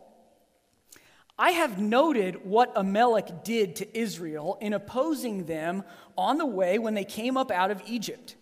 I 1.40 1.52
have 1.52 1.80
noted 1.80 2.44
what 2.46 2.74
Amalek 2.76 3.46
did 3.46 3.78
to 3.78 3.98
Israel 3.98 4.58
in 4.60 4.74
opposing 4.74 5.46
them 5.46 5.84
on 6.18 6.40
the 6.40 6.46
way 6.46 6.78
when 6.78 6.94
they 6.94 7.06
came 7.06 7.38
up 7.38 7.52
out 7.52 7.72
of 7.72 7.82
Egypt. 7.86 8.36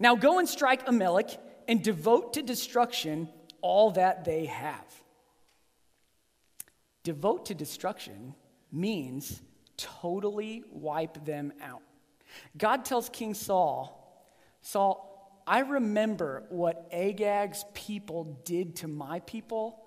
Now 0.00 0.16
go 0.16 0.38
and 0.38 0.48
strike 0.48 0.88
Amalek 0.88 1.38
and 1.68 1.82
devote 1.82 2.32
to 2.32 2.42
destruction 2.42 3.28
all 3.60 3.92
that 3.92 4.24
they 4.24 4.46
have. 4.46 4.86
Devote 7.04 7.46
to 7.46 7.54
destruction 7.54 8.34
means 8.72 9.40
totally 9.76 10.64
wipe 10.72 11.24
them 11.24 11.52
out. 11.62 11.82
God 12.56 12.84
tells 12.84 13.08
King 13.10 13.34
Saul, 13.34 13.96
Saul, 14.62 15.42
I 15.46 15.60
remember 15.60 16.44
what 16.48 16.88
Agag's 16.92 17.64
people 17.74 18.40
did 18.44 18.76
to 18.76 18.88
my 18.88 19.20
people 19.20 19.82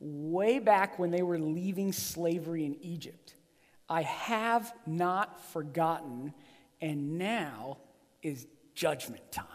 way 0.00 0.58
back 0.58 0.98
when 0.98 1.10
they 1.10 1.22
were 1.22 1.38
leaving 1.38 1.92
slavery 1.92 2.64
in 2.66 2.76
Egypt. 2.82 3.34
I 3.88 4.02
have 4.02 4.72
not 4.86 5.40
forgotten, 5.52 6.34
and 6.80 7.18
now 7.18 7.78
is 8.22 8.46
judgment 8.76 9.32
time, 9.32 9.46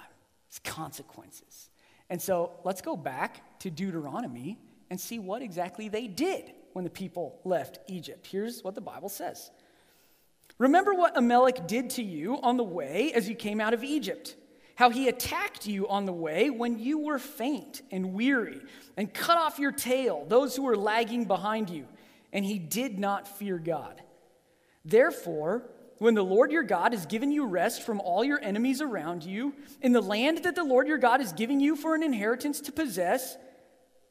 it's 0.50 0.60
consequences. 0.60 1.70
And 2.10 2.22
so 2.22 2.52
let's 2.66 2.82
go 2.82 2.98
back 2.98 3.60
to 3.60 3.70
Deuteronomy 3.70 4.60
and 4.90 5.00
see 5.00 5.18
what 5.20 5.42
exactly 5.42 5.88
they 5.88 6.08
did 6.08 6.52
when 6.74 6.84
the 6.84 6.90
people 6.90 7.40
left 7.46 7.80
Egypt. 7.88 8.28
Here's 8.28 8.62
what 8.62 8.76
the 8.76 8.82
Bible 8.82 9.08
says 9.08 9.50
Remember 10.58 10.94
what 10.94 11.18
Amalek 11.18 11.68
did 11.68 11.92
to 11.92 12.04
you 12.04 12.42
on 12.42 12.58
the 12.58 12.64
way 12.64 13.14
as 13.14 13.30
you 13.30 13.36
came 13.36 13.62
out 13.62 13.74
of 13.74 13.84
Egypt, 13.84 14.36
how 14.76 14.90
he 14.90 15.08
attacked 15.08 15.66
you 15.66 15.88
on 15.88 16.06
the 16.06 16.14
way 16.14 16.50
when 16.50 16.78
you 16.78 16.98
were 17.00 17.20
faint 17.20 17.82
and 17.92 18.14
weary, 18.14 18.60
and 18.98 19.14
cut 19.14 19.38
off 19.38 19.60
your 19.60 19.72
tail, 19.72 20.26
those 20.28 20.56
who 20.56 20.64
were 20.64 20.78
lagging 20.78 21.26
behind 21.26 21.70
you, 21.70 21.88
and 22.34 22.44
he 22.44 22.60
did 22.60 23.00
not 23.00 23.28
fear 23.28 23.58
God. 23.58 24.02
Therefore, 24.84 25.64
when 26.02 26.16
the 26.16 26.24
Lord 26.24 26.52
your 26.52 26.64
God 26.64 26.94
has 26.94 27.06
given 27.06 27.32
you 27.32 27.46
rest 27.46 27.84
from 27.84 28.02
all 28.02 28.24
your 28.24 28.42
enemies 28.42 28.82
around 28.82 29.24
you, 29.24 29.54
in 29.84 29.92
the 29.92 30.02
land 30.02 30.40
that 30.46 30.56
the 30.56 30.64
Lord 30.64 30.88
your 30.88 30.98
God 30.98 31.22
is 31.22 31.32
giving 31.32 31.60
you 31.60 31.76
for 31.76 31.94
an 31.94 32.02
inheritance 32.02 32.60
to 32.62 32.72
possess, 32.72 33.38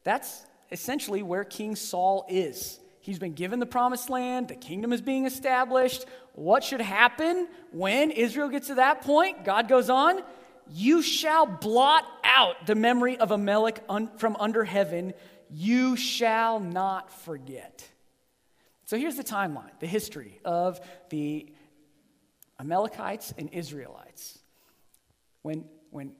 that's 0.04 0.46
essentially 0.70 1.24
where 1.24 1.42
King 1.42 1.74
Saul 1.74 2.26
is. 2.28 2.78
He's 3.00 3.18
been 3.18 3.32
given 3.32 3.58
the 3.58 3.66
promised 3.66 4.08
land, 4.08 4.46
the 4.46 4.54
kingdom 4.54 4.92
is 4.92 5.00
being 5.00 5.26
established. 5.26 6.04
What 6.34 6.62
should 6.62 6.80
happen 6.80 7.48
when 7.72 8.12
Israel 8.12 8.50
gets 8.50 8.68
to 8.68 8.76
that 8.76 9.02
point? 9.02 9.44
God 9.44 9.66
goes 9.66 9.90
on, 9.90 10.22
You 10.68 11.02
shall 11.02 11.44
blot 11.44 12.04
out 12.22 12.66
the 12.66 12.76
memory 12.76 13.18
of 13.18 13.32
Amalek 13.32 13.82
un- 13.88 14.12
from 14.16 14.36
under 14.38 14.62
heaven, 14.62 15.12
you 15.50 15.96
shall 15.96 16.60
not 16.60 17.12
forget. 17.12 17.84
So 18.84 18.96
here's 18.96 19.16
the 19.16 19.24
timeline, 19.24 19.76
the 19.80 19.88
history 19.88 20.40
of 20.44 20.80
the 21.08 21.52
Amalekites 22.60 23.32
and 23.38 23.48
Israelites. 23.52 24.38
When, 25.42 25.64
when 25.90 26.12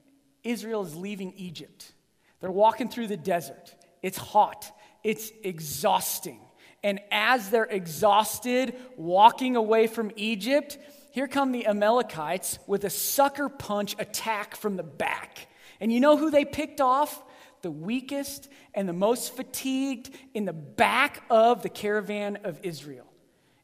Israel 0.43 0.83
is 0.83 0.95
leaving 0.95 1.33
Egypt, 1.37 1.91
they're 2.39 2.51
walking 2.51 2.89
through 2.89 3.07
the 3.07 3.17
desert. 3.17 3.75
It's 4.01 4.17
hot, 4.17 4.71
it's 5.03 5.31
exhausting. 5.43 6.39
And 6.83 6.99
as 7.11 7.51
they're 7.51 7.65
exhausted 7.65 8.75
walking 8.97 9.55
away 9.55 9.85
from 9.85 10.11
Egypt, 10.15 10.79
here 11.11 11.27
come 11.27 11.51
the 11.51 11.67
Amalekites 11.67 12.57
with 12.65 12.83
a 12.85 12.89
sucker 12.89 13.47
punch 13.47 13.95
attack 13.99 14.55
from 14.55 14.77
the 14.77 14.83
back. 14.83 15.47
And 15.79 15.93
you 15.93 15.99
know 15.99 16.17
who 16.17 16.31
they 16.31 16.45
picked 16.45 16.81
off? 16.81 17.21
The 17.61 17.69
weakest 17.69 18.49
and 18.73 18.89
the 18.89 18.93
most 18.93 19.35
fatigued 19.35 20.09
in 20.33 20.45
the 20.45 20.53
back 20.53 21.23
of 21.29 21.61
the 21.61 21.69
caravan 21.69 22.39
of 22.43 22.59
Israel. 22.63 23.10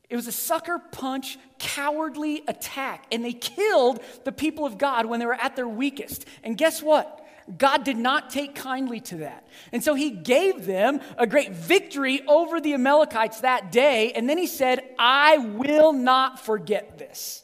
It 0.09 0.15
was 0.15 0.27
a 0.27 0.31
sucker 0.31 0.79
punch, 0.79 1.37
cowardly 1.59 2.43
attack, 2.47 3.05
and 3.11 3.25
they 3.25 3.33
killed 3.33 4.01
the 4.23 4.31
people 4.31 4.65
of 4.65 4.77
God 4.77 5.05
when 5.05 5.19
they 5.19 5.25
were 5.25 5.33
at 5.33 5.55
their 5.55 5.67
weakest. 5.67 6.25
And 6.43 6.57
guess 6.57 6.81
what? 6.81 7.25
God 7.57 7.83
did 7.83 7.97
not 7.97 8.29
take 8.29 8.55
kindly 8.55 8.99
to 9.01 9.17
that. 9.17 9.47
And 9.71 9.81
so 9.81 9.95
he 9.95 10.09
gave 10.09 10.65
them 10.65 10.99
a 11.17 11.25
great 11.25 11.51
victory 11.51 12.21
over 12.27 12.59
the 12.59 12.73
Amalekites 12.73 13.41
that 13.41 13.71
day. 13.71 14.11
And 14.13 14.29
then 14.29 14.37
he 14.37 14.47
said, 14.47 14.83
I 14.99 15.37
will 15.37 15.93
not 15.93 16.43
forget 16.43 16.97
this. 16.97 17.43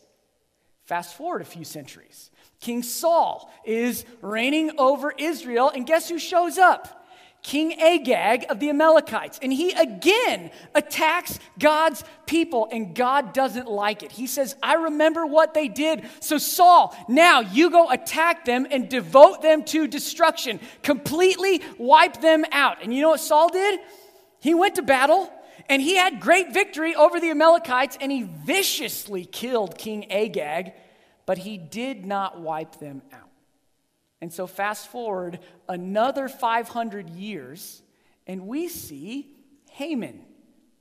Fast 0.86 1.16
forward 1.16 1.42
a 1.42 1.46
few 1.46 1.64
centuries. 1.64 2.32
King 2.60 2.84
Saul 2.84 3.52
is 3.64 4.06
reigning 4.22 4.72
over 4.78 5.14
Israel. 5.18 5.72
And 5.74 5.86
guess 5.86 6.10
who 6.10 6.20
shows 6.20 6.58
up? 6.58 7.03
King 7.44 7.80
Agag 7.80 8.46
of 8.50 8.60
the 8.60 8.70
Amalekites. 8.70 9.38
And 9.42 9.52
he 9.52 9.74
again 9.74 10.50
attacks 10.74 11.40
God's 11.60 12.04
people, 12.26 12.70
and 12.72 12.96
God 12.96 13.34
doesn't 13.34 13.70
like 13.70 14.02
it. 14.02 14.14
He 14.14 14.28
says, 14.28 14.56
I 14.64 14.76
remember 14.76 15.26
what 15.26 15.54
they 15.54 15.68
did. 15.68 16.08
So, 16.22 16.38
Saul, 16.38 16.96
now 17.10 17.42
you 17.42 17.70
go 17.70 17.92
attack 17.92 18.46
them 18.46 18.66
and 18.72 18.90
devote 18.90 19.42
them 19.42 19.64
to 19.66 19.88
destruction, 19.88 20.60
completely 20.82 21.62
wipe 21.78 22.22
them 22.22 22.46
out. 22.52 22.78
And 22.82 22.94
you 22.94 23.02
know 23.02 23.10
what 23.10 23.20
Saul 23.20 23.50
did? 23.50 23.80
He 24.40 24.54
went 24.54 24.76
to 24.76 24.82
battle. 24.82 25.32
And 25.70 25.82
he 25.82 25.96
had 25.96 26.20
great 26.20 26.54
victory 26.54 26.94
over 26.94 27.22
the 27.22 27.30
Amalekites, 27.30 27.98
and 28.02 28.12
he 28.12 28.24
viciously 28.24 29.24
killed 29.24 29.78
King 29.78 30.12
Agag, 30.12 30.74
but 31.26 31.38
he 31.38 31.58
did 31.58 32.06
not 32.06 32.42
wipe 32.42 32.80
them 32.80 33.02
out. 33.14 33.30
And 34.24 34.32
so, 34.32 34.48
fast 34.48 34.88
forward 34.88 35.40
another 35.68 36.30
500 36.30 37.10
years, 37.10 37.82
and 38.26 38.48
we 38.48 38.70
see 38.70 39.36
Haman, 39.72 40.22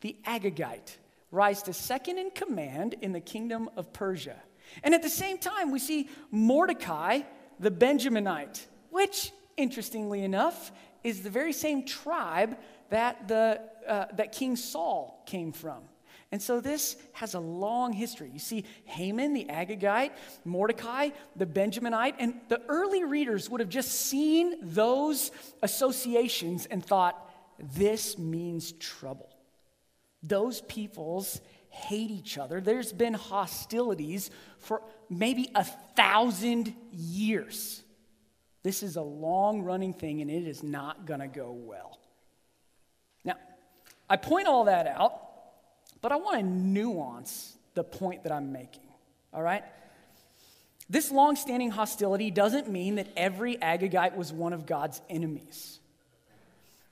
the 0.01 0.17
Agagite, 0.25 0.97
rise 1.33 1.61
to 1.65 1.73
second 1.73 2.19
in 2.19 2.31
command 2.31 2.95
in 3.01 3.11
the 3.11 3.19
kingdom 3.19 3.69
of 3.77 3.93
Persia. 3.93 4.37
And 4.85 4.95
at 4.95 5.03
the 5.03 5.09
same 5.09 5.39
time, 5.39 5.73
we 5.73 5.81
see 5.81 6.09
Mordecai, 6.31 7.23
the 7.59 7.73
Benjaminite, 7.73 8.65
which, 8.91 9.33
interestingly 9.57 10.23
enough, 10.23 10.71
is 11.03 11.23
the 11.23 11.31
very 11.31 11.53
same 11.53 11.85
tribe 11.85 12.57
that, 12.91 13.27
the, 13.27 13.61
uh, 13.89 14.05
that 14.13 14.31
King 14.31 14.55
Saul 14.55 15.21
came 15.27 15.51
from. 15.51 15.83
And 16.33 16.41
so 16.41 16.61
this 16.61 16.97
has 17.13 17.35
a 17.35 17.41
long 17.41 17.93
history. 17.93 18.31
You 18.33 18.39
see 18.39 18.65
Haman, 18.87 19.35
the 19.35 19.45
Agagite, 19.45 20.13
Mordecai, 20.47 21.11
the 21.37 21.45
Benjaminite, 21.45 22.15
and 22.19 22.41
the 22.49 22.63
early 22.69 23.05
readers 23.05 23.51
would 23.51 23.61
have 23.61 23.69
just 23.69 23.93
seen 23.93 24.57
those 24.63 25.31
associations 25.63 26.65
and 26.65 26.85
thought, 26.85 27.31
this 27.77 28.17
means 28.17 28.73
trouble. 28.73 29.29
Those 30.23 30.63
peoples 30.63 31.43
hate 31.69 32.11
each 32.11 32.39
other. 32.39 32.63
There's 32.63 32.95
been 32.95 33.15
hostilities 33.15 34.31
for 34.59 34.83
maybe 35.11 35.51
a 35.55 35.65
thousand 35.65 36.75
years. 36.93 37.83
This 38.63 38.83
is 38.83 38.97
a 38.97 39.03
long 39.03 39.63
running 39.63 39.93
thing 39.93 40.23
and 40.23 40.31
it 40.31 40.47
is 40.47 40.63
not 40.63 41.05
going 41.05 41.21
to 41.21 41.29
go 41.29 41.53
well. 41.53 41.99
Now, 43.23 43.35
I 44.09 44.17
point 44.17 44.47
all 44.47 44.65
that 44.65 44.87
out 44.87 45.32
but 46.03 46.13
I 46.13 46.17
want 46.17 46.39
to 46.39 46.43
nuance 46.45 47.57
the 47.75 47.85
point 47.85 48.25
that 48.25 48.33
I'm 48.33 48.53
making, 48.53 48.83
all 49.33 49.43
right? 49.43 49.65
This 50.91 51.11
long-standing 51.11 51.71
hostility 51.71 52.31
doesn't 52.31 52.69
mean 52.69 52.97
that 52.97 53.09
every 53.17 53.57
Agagite 53.57 54.15
was 54.15 54.31
one 54.31 54.53
of 54.53 54.67
God's 54.67 55.01
enemies. 55.09 55.79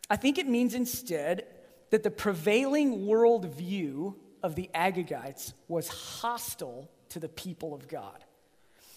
I 0.08 0.16
think 0.16 0.38
it 0.38 0.48
means 0.48 0.74
instead 0.74 1.44
that 1.90 2.02
the 2.02 2.10
prevailing 2.10 3.00
worldview 3.06 4.14
of 4.42 4.54
the 4.54 4.70
Agagites 4.74 5.52
was 5.68 5.88
hostile 5.88 6.88
to 7.10 7.18
the 7.18 7.28
people 7.28 7.74
of 7.74 7.88
God. 7.88 8.24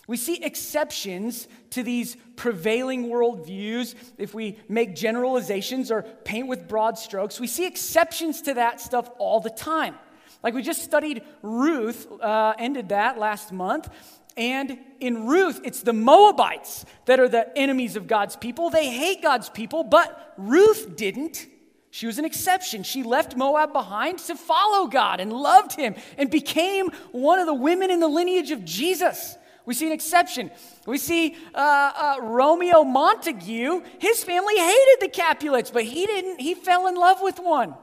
We 0.05 0.17
see 0.17 0.43
exceptions 0.43 1.47
to 1.71 1.81
these 1.81 2.17
prevailing 2.35 3.07
worldviews 3.07 3.95
if 4.17 4.33
we 4.33 4.59
make 4.67 4.95
generalizations 4.95 5.91
or 5.91 6.01
paint 6.01 6.47
with 6.47 6.67
broad 6.67 6.97
strokes. 6.97 7.39
We 7.39 7.47
see 7.47 7.65
exceptions 7.65 8.41
to 8.43 8.55
that 8.55 8.81
stuff 8.81 9.09
all 9.17 9.39
the 9.39 9.49
time. 9.49 9.95
Like 10.43 10.53
we 10.53 10.61
just 10.61 10.83
studied 10.83 11.23
Ruth, 11.41 12.07
uh, 12.21 12.53
ended 12.59 12.89
that 12.89 13.17
last 13.17 13.51
month. 13.51 13.89
And 14.35 14.77
in 14.99 15.25
Ruth, 15.27 15.61
it's 15.63 15.81
the 15.81 15.93
Moabites 15.93 16.85
that 17.05 17.19
are 17.19 17.29
the 17.29 17.55
enemies 17.57 17.95
of 17.95 18.07
God's 18.07 18.35
people. 18.35 18.69
They 18.69 18.89
hate 18.89 19.21
God's 19.21 19.49
people, 19.49 19.83
but 19.83 20.33
Ruth 20.37 20.95
didn't. 20.95 21.47
She 21.91 22.07
was 22.07 22.17
an 22.17 22.25
exception. 22.25 22.81
She 22.81 23.03
left 23.03 23.37
Moab 23.37 23.71
behind 23.71 24.17
to 24.19 24.35
follow 24.35 24.87
God 24.87 25.19
and 25.19 25.31
loved 25.31 25.73
him 25.73 25.95
and 26.17 26.29
became 26.29 26.89
one 27.11 27.37
of 27.39 27.45
the 27.45 27.53
women 27.53 27.91
in 27.91 27.99
the 27.99 28.07
lineage 28.07 28.49
of 28.49 28.65
Jesus. 28.65 29.37
We 29.65 29.75
see 29.75 29.85
an 29.85 29.93
exception. 29.93 30.49
We 30.87 30.97
see 30.97 31.37
uh, 31.53 31.91
uh, 31.95 32.21
Romeo 32.23 32.83
Montague. 32.83 33.83
His 33.99 34.23
family 34.23 34.57
hated 34.57 34.97
the 35.01 35.09
Capulets, 35.09 35.69
but 35.69 35.83
he 35.83 36.05
didn't. 36.07 36.41
He 36.41 36.55
fell 36.55 36.87
in 36.87 36.95
love 36.95 37.21
with 37.21 37.37
one. 37.37 37.75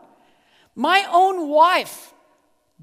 My 0.74 1.06
own 1.10 1.48
wife 1.48 2.12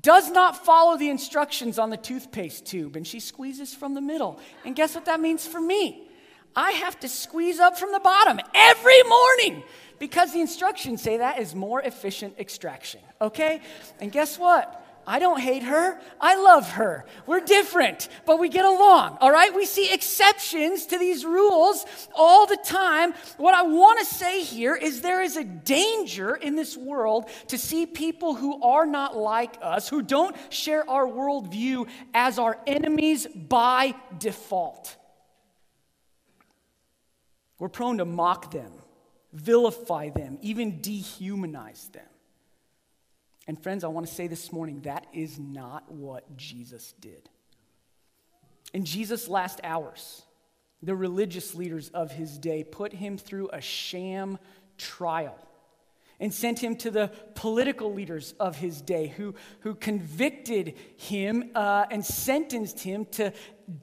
does 0.01 0.29
not 0.29 0.65
follow 0.65 0.97
the 0.97 1.09
instructions 1.09 1.79
on 1.79 1.89
the 1.89 1.97
toothpaste 1.97 2.65
tube, 2.65 2.95
and 2.95 3.05
she 3.05 3.19
squeezes 3.19 3.73
from 3.73 3.93
the 3.93 4.01
middle. 4.01 4.39
And 4.65 4.75
guess 4.75 4.95
what 4.95 5.05
that 5.05 5.19
means 5.19 5.47
for 5.47 5.59
me? 5.59 6.07
I 6.55 6.71
have 6.71 6.99
to 7.01 7.07
squeeze 7.07 7.59
up 7.59 7.77
from 7.77 7.91
the 7.91 7.99
bottom 7.99 8.39
every 8.53 9.03
morning 9.03 9.63
because 9.99 10.33
the 10.33 10.41
instructions 10.41 11.01
say 11.01 11.17
that 11.17 11.39
is 11.39 11.55
more 11.55 11.81
efficient 11.81 12.35
extraction, 12.39 12.99
okay? 13.21 13.61
And 13.99 14.11
guess 14.11 14.37
what? 14.37 14.83
I 15.09 15.19
don't 15.19 15.39
hate 15.39 15.63
her. 15.63 16.01
I 16.19 16.35
love 16.35 16.69
her. 16.71 17.05
We're 17.25 17.39
different, 17.39 18.09
but 18.25 18.39
we 18.39 18.49
get 18.49 18.65
along, 18.65 19.17
all 19.21 19.31
right? 19.31 19.55
We 19.55 19.65
see 19.65 19.93
exceptions 19.93 20.87
to 20.87 20.99
these 20.99 21.23
rules 21.23 21.85
all 22.13 22.45
the 22.45 22.57
time. 22.57 23.13
What 23.37 23.53
I 23.53 23.61
want 23.61 23.99
to 23.99 24.05
say 24.05 24.43
here 24.43 24.75
is 24.75 24.99
there 24.99 25.21
is 25.21 25.37
a 25.37 25.45
danger 25.45 26.35
in 26.35 26.57
this 26.57 26.75
world 26.75 27.29
to 27.47 27.57
see 27.57 27.85
people 27.85 28.35
who 28.35 28.61
are 28.61 28.85
not 28.85 29.15
like 29.15 29.57
us, 29.61 29.87
who 29.87 30.01
don't 30.01 30.35
share 30.49 30.87
our 30.89 31.07
worldview, 31.07 31.87
as 32.13 32.37
our 32.37 32.59
enemies 32.67 33.27
by 33.27 33.95
default. 34.19 34.97
We're 37.59 37.69
prone 37.69 37.99
to 37.99 38.05
mock 38.05 38.51
them, 38.51 38.73
vilify 39.31 40.09
them, 40.09 40.37
even 40.41 40.81
dehumanize 40.81 41.93
them. 41.93 42.03
And 43.47 43.61
friends, 43.61 43.83
I 43.83 43.87
want 43.87 44.07
to 44.07 44.13
say 44.13 44.27
this 44.27 44.51
morning 44.51 44.81
that 44.81 45.07
is 45.13 45.39
not 45.39 45.91
what 45.91 46.35
Jesus 46.35 46.93
did. 46.99 47.29
In 48.73 48.83
Jesus' 48.83 49.27
last 49.27 49.61
hours, 49.63 50.23
the 50.83 50.95
religious 50.95 51.55
leaders 51.55 51.89
of 51.89 52.11
his 52.11 52.37
day 52.37 52.63
put 52.63 52.93
him 52.93 53.17
through 53.17 53.49
a 53.53 53.61
sham 53.61 54.37
trial 54.77 55.37
and 56.19 56.33
sent 56.33 56.59
him 56.59 56.75
to 56.75 56.91
the 56.91 57.11
political 57.35 57.93
leaders 57.93 58.33
of 58.39 58.57
his 58.57 58.81
day 58.81 59.07
who, 59.07 59.35
who 59.61 59.75
convicted 59.75 60.73
him 60.97 61.51
uh, 61.53 61.85
and 61.91 62.03
sentenced 62.03 62.79
him 62.79 63.05
to 63.05 63.31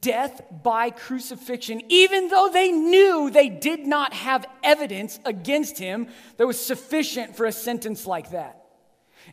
death 0.00 0.42
by 0.62 0.90
crucifixion, 0.90 1.80
even 1.88 2.28
though 2.28 2.50
they 2.52 2.72
knew 2.72 3.30
they 3.30 3.48
did 3.48 3.86
not 3.86 4.12
have 4.12 4.46
evidence 4.62 5.20
against 5.24 5.78
him 5.78 6.08
that 6.36 6.46
was 6.46 6.58
sufficient 6.58 7.36
for 7.36 7.46
a 7.46 7.52
sentence 7.52 8.06
like 8.06 8.30
that. 8.30 8.63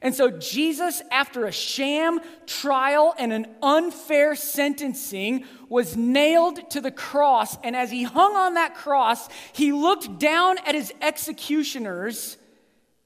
And 0.01 0.15
so, 0.15 0.31
Jesus, 0.31 1.01
after 1.11 1.45
a 1.45 1.51
sham 1.51 2.21
trial 2.45 3.13
and 3.17 3.33
an 3.33 3.47
unfair 3.61 4.35
sentencing, 4.35 5.45
was 5.67 5.97
nailed 5.97 6.69
to 6.71 6.81
the 6.81 6.91
cross. 6.91 7.57
And 7.63 7.75
as 7.75 7.91
he 7.91 8.03
hung 8.03 8.35
on 8.35 8.53
that 8.53 8.75
cross, 8.75 9.27
he 9.53 9.71
looked 9.71 10.19
down 10.19 10.57
at 10.65 10.75
his 10.75 10.93
executioners, 11.01 12.37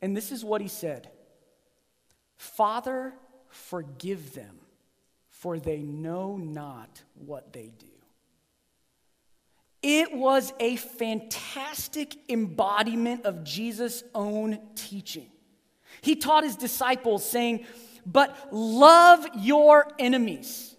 and 0.01 0.15
this 0.15 0.31
is 0.31 0.43
what 0.43 0.61
he 0.61 0.67
said 0.67 1.09
Father, 2.37 3.13
forgive 3.49 4.33
them, 4.33 4.59
for 5.29 5.59
they 5.59 5.79
know 5.79 6.37
not 6.37 7.01
what 7.15 7.51
they 7.53 7.71
do. 7.79 7.87
It 9.87 10.13
was 10.13 10.51
a 10.59 10.77
fantastic 10.77 12.15
embodiment 12.27 13.25
of 13.25 13.43
Jesus' 13.43 14.03
own 14.15 14.59
teaching. 14.73 15.29
He 16.05 16.15
taught 16.15 16.43
his 16.43 16.55
disciples, 16.55 17.27
saying, 17.27 17.65
But 18.05 18.53
love 18.53 19.25
your 19.35 19.87
enemies 19.97 20.75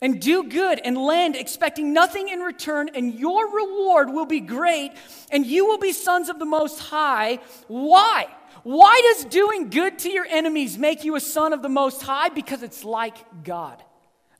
and 0.00 0.20
do 0.20 0.44
good 0.44 0.80
and 0.84 0.96
lend, 0.96 1.34
expecting 1.34 1.92
nothing 1.92 2.28
in 2.28 2.38
return, 2.38 2.88
and 2.94 3.12
your 3.12 3.52
reward 3.52 4.10
will 4.10 4.24
be 4.24 4.38
great, 4.38 4.92
and 5.32 5.44
you 5.44 5.66
will 5.66 5.78
be 5.78 5.90
sons 5.90 6.28
of 6.28 6.38
the 6.38 6.44
Most 6.44 6.78
High. 6.78 7.40
Why? 7.66 8.28
Why 8.62 9.00
does 9.12 9.24
doing 9.24 9.68
good 9.68 9.98
to 9.98 10.10
your 10.10 10.26
enemies 10.26 10.78
make 10.78 11.02
you 11.02 11.16
a 11.16 11.20
son 11.20 11.52
of 11.52 11.60
the 11.60 11.68
Most 11.68 12.00
High? 12.02 12.28
Because 12.28 12.62
it's 12.62 12.84
like 12.84 13.16
God. 13.42 13.82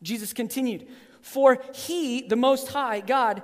Jesus 0.04 0.32
continued, 0.32 0.86
For 1.20 1.60
he, 1.74 2.22
the 2.22 2.36
Most 2.36 2.68
High 2.68 3.00
God, 3.00 3.42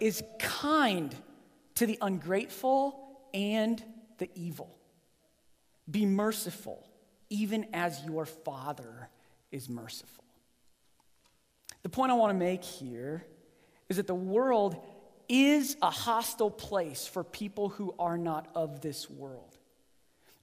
is 0.00 0.24
kind 0.40 1.14
to 1.76 1.86
the 1.86 1.98
ungrateful 2.02 3.20
and 3.32 3.80
the 4.18 4.28
evil. 4.34 4.75
Be 5.90 6.06
merciful, 6.06 6.86
even 7.30 7.66
as 7.72 8.02
your 8.04 8.26
Father 8.26 9.08
is 9.50 9.68
merciful. 9.68 10.24
The 11.82 11.88
point 11.88 12.10
I 12.10 12.14
want 12.14 12.30
to 12.30 12.38
make 12.38 12.64
here 12.64 13.24
is 13.88 13.98
that 13.98 14.06
the 14.06 14.14
world 14.14 14.76
is 15.28 15.76
a 15.82 15.90
hostile 15.90 16.50
place 16.50 17.06
for 17.06 17.24
people 17.24 17.68
who 17.68 17.94
are 17.98 18.18
not 18.18 18.48
of 18.54 18.80
this 18.80 19.08
world. 19.08 19.56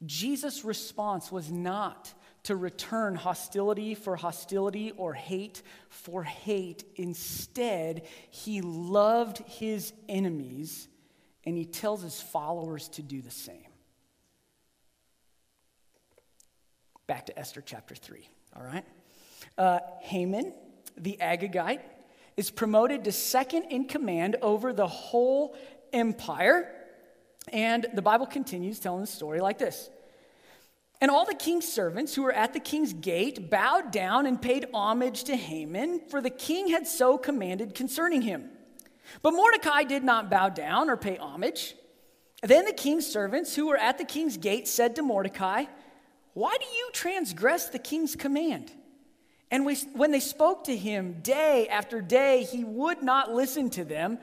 Jesus' 0.05 0.65
response 0.65 1.31
was 1.31 1.51
not 1.51 2.13
to 2.43 2.55
return 2.55 3.15
hostility 3.15 3.95
for 3.95 4.15
hostility 4.15 4.91
or 4.91 5.13
hate 5.13 5.61
for 5.89 6.23
hate. 6.23 6.83
Instead, 6.95 8.03
he 8.29 8.61
loved 8.61 9.37
his 9.47 9.93
enemies 10.09 10.87
and 11.45 11.57
he 11.57 11.65
tells 11.65 12.01
his 12.01 12.21
followers 12.21 12.89
to 12.89 13.01
do 13.01 13.21
the 13.21 13.31
same. 13.31 13.72
Back 17.13 17.27
to 17.27 17.37
Esther 17.37 17.61
chapter 17.63 17.93
3, 17.93 18.27
all 18.55 18.63
right? 18.63 18.83
Uh, 19.55 19.81
Haman, 20.01 20.51
the 20.97 21.15
Agagite, 21.21 21.81
is 22.37 22.49
promoted 22.49 23.03
to 23.03 23.11
second 23.11 23.65
in 23.65 23.85
command 23.85 24.35
over 24.41 24.73
the 24.73 24.87
whole 24.87 25.55
empire. 25.93 26.73
And 27.49 27.85
the 27.93 28.01
Bible 28.01 28.25
continues 28.25 28.79
telling 28.79 29.01
the 29.01 29.05
story 29.05 29.41
like 29.41 29.59
this. 29.59 29.91
And 31.01 31.11
all 31.11 31.23
the 31.23 31.35
king's 31.35 31.67
servants 31.67 32.15
who 32.15 32.23
were 32.23 32.33
at 32.33 32.53
the 32.53 32.59
king's 32.59 32.93
gate 32.93 33.47
bowed 33.47 33.91
down 33.91 34.25
and 34.25 34.41
paid 34.41 34.65
homage 34.73 35.25
to 35.25 35.35
Haman, 35.35 36.07
for 36.09 36.19
the 36.19 36.31
king 36.31 36.69
had 36.69 36.87
so 36.87 37.19
commanded 37.19 37.75
concerning 37.75 38.23
him. 38.23 38.49
But 39.21 39.33
Mordecai 39.33 39.83
did 39.83 40.03
not 40.03 40.31
bow 40.31 40.49
down 40.49 40.89
or 40.89 40.97
pay 40.97 41.17
homage. 41.17 41.75
Then 42.41 42.65
the 42.65 42.73
king's 42.73 43.05
servants 43.05 43.55
who 43.55 43.67
were 43.67 43.77
at 43.77 43.99
the 43.99 44.03
king's 44.03 44.37
gate 44.37 44.67
said 44.67 44.95
to 44.95 45.03
Mordecai, 45.03 45.65
Why 46.33 46.55
do 46.59 46.65
you 46.65 46.89
transgress 46.93 47.69
the 47.69 47.79
king's 47.79 48.15
command? 48.15 48.71
And 49.51 49.65
we, 49.65 49.75
when 49.93 50.11
they 50.11 50.19
spoke 50.19 50.63
to 50.63 50.75
him 50.75 51.19
day 51.21 51.67
after 51.67 52.01
day, 52.01 52.43
he 52.43 52.63
would 52.63 53.03
not 53.03 53.31
listen 53.31 53.69
to 53.71 53.83
them. 53.83 54.17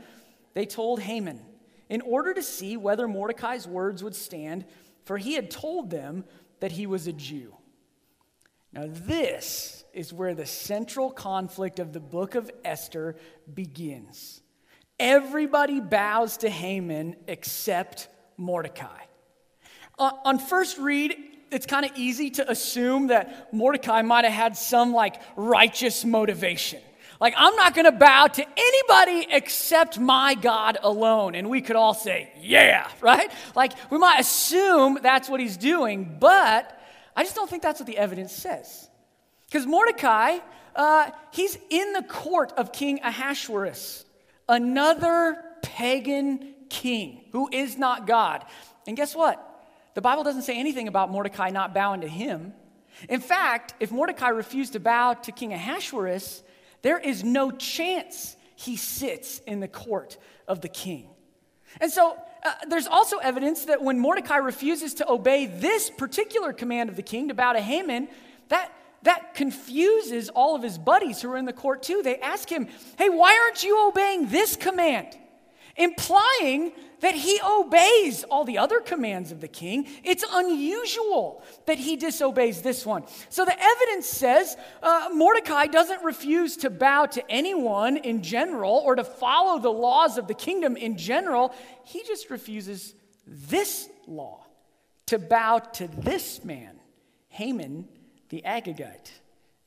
They 0.55 0.67
told 0.67 1.01
Haman, 1.01 1.41
in 1.89 2.01
order 2.01 2.35
to 2.35 2.43
see 2.43 2.77
whether 2.77 3.07
Mordecai's 3.07 3.67
words 3.67 4.03
would 4.03 4.17
stand, 4.17 4.65
for 5.05 5.19
he 5.19 5.35
had 5.35 5.51
told 5.51 5.91
them 5.91 6.25
that 6.59 6.73
he 6.73 6.87
was 6.87 7.07
a 7.07 7.13
Jew. 7.13 7.55
Now, 8.73 8.87
this 8.89 9.85
is 9.93 10.13
where 10.13 10.35
the 10.35 10.47
central 10.47 11.11
conflict 11.11 11.79
of 11.79 11.93
the 11.93 12.01
book 12.01 12.35
of 12.35 12.51
Esther 12.65 13.17
begins. 13.53 14.43
Everybody 14.99 15.81
bows 15.81 16.39
to 16.39 16.51
Haman 16.51 17.17
except 17.27 18.09
Mordecai. 18.37 19.03
Uh, 19.99 20.13
on 20.25 20.39
first 20.39 20.79
read, 20.79 21.17
it's 21.51 21.67
kind 21.67 21.85
of 21.85 21.93
easy 21.97 22.31
to 22.31 22.51
assume 22.51 23.09
that 23.09 23.53
Mordecai 23.53 24.03
might 24.03 24.25
have 24.25 24.33
had 24.33 24.57
some 24.57 24.93
like 24.93 25.21
righteous 25.37 26.05
motivation. 26.05 26.81
Like, 27.21 27.35
I'm 27.37 27.55
not 27.57 27.75
going 27.75 27.85
to 27.85 27.93
bow 27.93 28.29
to 28.29 28.47
anybody 28.57 29.27
except 29.31 29.99
my 29.99 30.35
God 30.35 30.79
alone. 30.83 31.35
And 31.35 31.51
we 31.51 31.61
could 31.61 31.77
all 31.77 31.93
say, 31.93 32.33
yeah, 32.41 32.89
right? 33.01 33.31
Like, 33.55 33.73
we 33.91 33.99
might 33.99 34.21
assume 34.21 34.99
that's 35.03 35.29
what 35.29 35.39
he's 35.39 35.59
doing, 35.59 36.17
but 36.19 36.81
I 37.15 37.23
just 37.23 37.37
don't 37.37 37.49
think 37.49 37.63
that's 37.63 37.79
what 37.79 37.87
the 37.87 37.99
evidence 37.99 38.33
says. 38.33 38.89
Because 39.47 39.67
Mordecai, 39.67 40.39
uh, 40.75 41.11
he's 41.33 41.59
in 41.69 41.93
the 41.93 42.03
court 42.03 42.53
of 42.57 42.73
King 42.73 43.01
Ahasuerus, 43.03 44.07
another 44.49 45.45
pagan 45.63 46.55
king 46.71 47.25
who 47.33 47.51
is 47.53 47.77
not 47.77 48.07
God. 48.07 48.47
And 48.87 48.97
guess 48.97 49.15
what? 49.15 49.47
The 49.95 50.01
Bible 50.01 50.23
doesn't 50.23 50.43
say 50.43 50.59
anything 50.59 50.89
about 50.89 51.11
Mordecai 51.11 51.51
not 51.51 51.75
bowing 51.75 52.03
to 52.03 52.09
him. 52.09 52.53
In 53.09 53.21
fact, 53.21 53.75
if 53.81 53.91
Mordecai 53.91 54.29
refused 54.29 54.75
to 54.75 54.81
bow 54.81 55.15
to 55.15 55.33
King 55.33 55.53
Ahasuerus, 55.53 56.43
there 56.83 56.99
is 56.99 57.25
no 57.25 57.51
chance 57.51 58.37
he 58.57 58.77
sits 58.77 59.41
in 59.47 59.61
the 59.61 59.69
court 59.69 60.19
of 60.47 60.61
the 60.61 60.69
king. 60.69 61.09
And 61.81 61.91
so 61.91 62.17
uh, 62.43 62.53
there's 62.69 62.87
also 62.87 63.19
evidence 63.19 63.67
that 63.67 63.83
when 63.83 63.99
Mordecai 63.99 64.37
refuses 64.37 64.95
to 64.95 65.11
obey 65.11 65.47
this 65.47 65.91
particular 65.91 66.53
command 66.53 66.91
of 66.91 66.97
the 66.97 67.03
king 67.03 67.29
to 67.29 67.35
bow 67.35 67.53
to 67.53 67.61
Haman, 67.61 68.09
that, 68.49 68.73
that 69.03 69.35
confuses 69.35 70.29
all 70.29 70.57
of 70.57 70.63
his 70.63 70.79
buddies 70.79 71.23
who 71.23 71.31
are 71.31 71.37
in 71.37 71.45
the 71.45 71.53
court 71.53 71.83
too. 71.83 72.03
They 72.03 72.19
ask 72.19 72.49
him, 72.51 72.69
Hey, 72.99 73.09
why 73.09 73.39
aren't 73.45 73.63
you 73.63 73.89
obeying 73.89 74.29
this 74.29 74.57
command? 74.57 75.17
Implying 75.77 76.73
that 77.01 77.15
he 77.15 77.41
obeys 77.45 78.25
all 78.25 78.45
the 78.45 78.59
other 78.59 78.81
commands 78.81 79.33
of 79.33 79.41
the 79.41 79.49
king. 79.49 79.87
It's 80.05 80.25
unusual 80.31 81.43
that 81.67 81.79
he 81.79 81.97
disobeys 81.97 82.63
this 82.63 82.85
one. 82.85 83.05
So 83.31 83.45
the 83.45 83.57
evidence 83.59 84.07
says 84.07 84.57
uh, 84.83 85.09
Mordecai 85.15 85.67
doesn't 85.67 86.05
refuse 86.05 86.59
to 86.59 86.71
bow 86.71 87.07
to 87.07 87.31
anyone 87.31 87.97
in 87.97 88.23
general 88.23 88.83
or 88.85 88.95
to 88.95 89.05
follow 89.05 89.59
the 89.59 89.71
laws 89.71 90.19
of 90.19 90.29
the 90.29 90.35
kingdom 90.35 90.77
in 90.77 90.99
general. 90.99 91.55
He 91.85 92.03
just 92.05 92.31
refuses 92.31 92.95
this 93.27 93.89
law 94.07 94.45
to 95.07 95.19
bow 95.19 95.59
to 95.59 95.89
this 95.89 96.45
man, 96.45 96.79
Haman 97.29 97.89
the 98.29 98.43
Agagite. 98.47 99.11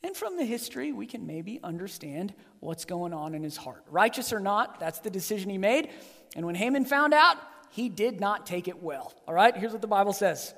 And 0.04 0.16
from 0.16 0.38
the 0.38 0.46
history, 0.46 0.92
we 0.92 1.06
can 1.06 1.28
maybe 1.28 1.60
understand 1.64 2.34
what's 2.64 2.86
going 2.86 3.14
on 3.14 3.36
in 3.36 3.44
his 3.44 3.58
heart. 3.58 3.84
Righteous 3.90 4.34
or 4.34 4.40
not, 4.40 4.80
that's 4.80 5.00
the 5.00 5.10
decision 5.10 5.50
he 5.50 5.58
made. 5.58 5.90
And 6.36 6.46
when 6.46 6.56
Haman 6.56 6.86
found 6.86 7.14
out, 7.14 7.38
he 7.70 7.90
did 7.90 8.20
not 8.20 8.46
take 8.46 8.68
it 8.68 8.82
well. 8.82 9.14
All 9.28 9.34
right, 9.34 9.56
here's 9.56 9.72
what 9.72 9.82
the 9.82 9.88
Bible 9.88 10.14
says. 10.14 10.54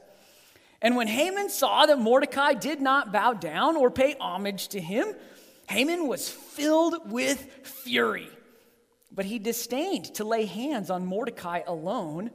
And 0.81 0.95
when 0.95 1.07
Haman 1.07 1.49
saw 1.49 1.85
that 1.85 1.97
Mordecai 1.97 2.53
did 2.53 2.81
not 2.81 3.11
bow 3.11 3.33
down 3.33 3.75
or 3.77 3.89
pay 3.89 4.15
homage 4.19 4.67
to 4.69 4.79
him, 4.79 5.13
Haman 5.67 6.07
was 6.07 6.29
filled 6.29 7.11
with 7.11 7.41
fury. 7.63 8.29
But 9.11 9.25
he 9.25 9.39
disdained 9.39 10.13
to 10.15 10.23
lay 10.23 10.45
hands 10.45 10.89
on 10.89 11.05
Mordecai 11.05 11.61
alone. 11.65 12.31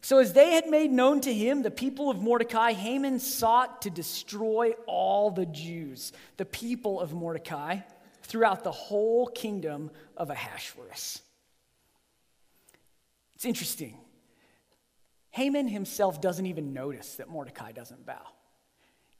So, 0.00 0.18
as 0.18 0.32
they 0.32 0.52
had 0.52 0.68
made 0.68 0.92
known 0.92 1.20
to 1.22 1.32
him 1.32 1.62
the 1.62 1.70
people 1.70 2.10
of 2.10 2.20
Mordecai, 2.20 2.72
Haman 2.72 3.18
sought 3.18 3.82
to 3.82 3.90
destroy 3.90 4.74
all 4.86 5.30
the 5.30 5.46
Jews, 5.46 6.12
the 6.36 6.44
people 6.44 7.00
of 7.00 7.12
Mordecai, 7.12 7.78
throughout 8.28 8.62
the 8.62 8.72
whole 8.72 9.26
kingdom 9.26 9.90
of 10.16 10.30
Ahasuerus. 10.30 11.22
It's 13.34 13.44
interesting. 13.44 13.96
Haman 15.30 15.66
himself 15.68 16.20
doesn't 16.20 16.46
even 16.46 16.72
notice 16.72 17.16
that 17.16 17.28
Mordecai 17.28 17.72
doesn't 17.72 18.04
bow. 18.04 18.26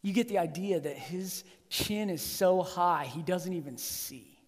You 0.02 0.12
get 0.12 0.28
the 0.28 0.38
idea 0.38 0.78
that 0.78 0.96
his 0.96 1.44
chin 1.70 2.10
is 2.10 2.22
so 2.22 2.62
high, 2.62 3.04
he 3.04 3.22
doesn't 3.22 3.52
even 3.52 3.76
see 3.76 4.38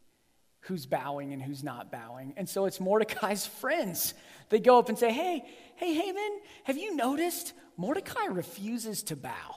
who's 0.60 0.86
bowing 0.86 1.32
and 1.32 1.42
who's 1.42 1.64
not 1.64 1.90
bowing. 1.90 2.34
And 2.36 2.48
so 2.48 2.66
it's 2.66 2.80
Mordecai's 2.80 3.46
friends. 3.60 4.14
They 4.50 4.60
go 4.60 4.78
up 4.78 4.88
and 4.88 4.98
say, 4.98 5.10
Hey, 5.10 5.44
hey, 5.76 5.94
Haman, 5.94 6.40
have 6.64 6.76
you 6.76 6.94
noticed 6.94 7.54
Mordecai 7.76 8.26
refuses 8.26 9.02
to 9.04 9.16
bow? 9.16 9.56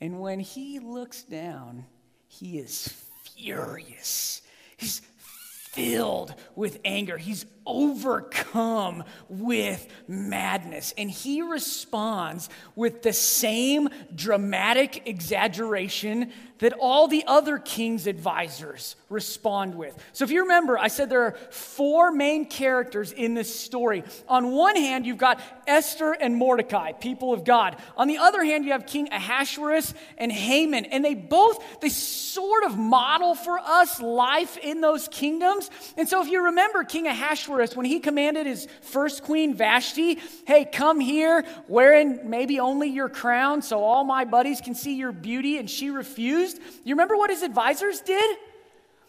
And 0.00 0.20
when 0.20 0.40
he 0.40 0.78
looks 0.78 1.22
down, 1.22 1.84
he 2.26 2.58
is 2.58 2.94
furious. 3.22 4.42
He's 4.76 5.02
filled 5.28 6.34
with 6.54 6.78
anger. 6.84 7.16
He's 7.16 7.44
overcome 7.70 9.04
with 9.28 9.86
madness. 10.08 10.94
And 10.96 11.10
he 11.10 11.42
responds 11.42 12.48
with 12.74 13.02
the 13.02 13.12
same 13.12 13.88
dramatic 14.14 15.06
exaggeration 15.06 16.32
that 16.60 16.74
all 16.74 17.08
the 17.08 17.24
other 17.26 17.58
king's 17.58 18.06
advisors 18.06 18.94
respond 19.08 19.74
with. 19.74 19.94
So, 20.12 20.24
if 20.24 20.30
you 20.30 20.42
remember, 20.42 20.78
I 20.78 20.88
said 20.88 21.08
there 21.10 21.24
are 21.24 21.36
four 21.50 22.12
main 22.12 22.46
characters 22.46 23.12
in 23.12 23.34
this 23.34 23.54
story. 23.54 24.04
On 24.28 24.52
one 24.52 24.76
hand, 24.76 25.06
you've 25.06 25.18
got 25.18 25.40
Esther 25.66 26.12
and 26.12 26.36
Mordecai, 26.36 26.92
people 26.92 27.32
of 27.32 27.44
God. 27.44 27.76
On 27.96 28.08
the 28.08 28.18
other 28.18 28.44
hand, 28.44 28.64
you 28.64 28.72
have 28.72 28.86
King 28.86 29.08
Ahasuerus 29.10 29.94
and 30.18 30.30
Haman. 30.30 30.84
And 30.86 31.04
they 31.04 31.14
both, 31.14 31.80
they 31.80 31.88
sort 31.88 32.64
of 32.64 32.78
model 32.78 33.34
for 33.34 33.58
us 33.58 34.00
life 34.00 34.58
in 34.58 34.80
those 34.80 35.08
kingdoms. 35.08 35.70
And 35.96 36.08
so, 36.08 36.22
if 36.22 36.28
you 36.28 36.44
remember 36.44 36.84
King 36.84 37.06
Ahasuerus, 37.06 37.59
when 37.76 37.86
he 37.86 38.00
commanded 38.00 38.46
his 38.46 38.66
first 38.82 39.22
queen, 39.22 39.54
Vashti, 39.54 40.18
hey, 40.46 40.64
come 40.64 41.00
here 41.00 41.44
wearing 41.68 42.28
maybe 42.28 42.60
only 42.60 42.88
your 42.88 43.08
crown 43.08 43.62
so 43.62 43.82
all 43.82 44.04
my 44.04 44.24
buddies 44.24 44.60
can 44.60 44.74
see 44.74 44.96
your 44.96 45.12
beauty, 45.12 45.58
and 45.58 45.68
she 45.68 45.90
refused. 45.90 46.58
You 46.84 46.94
remember 46.94 47.16
what 47.16 47.30
his 47.30 47.42
advisors 47.42 48.00
did? 48.00 48.38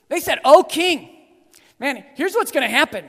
They 0.09 0.19
said, 0.19 0.39
Oh, 0.43 0.63
king, 0.63 1.09
man, 1.79 2.03
here's 2.15 2.33
what's 2.33 2.51
going 2.51 2.69
to 2.69 2.75
happen. 2.75 3.05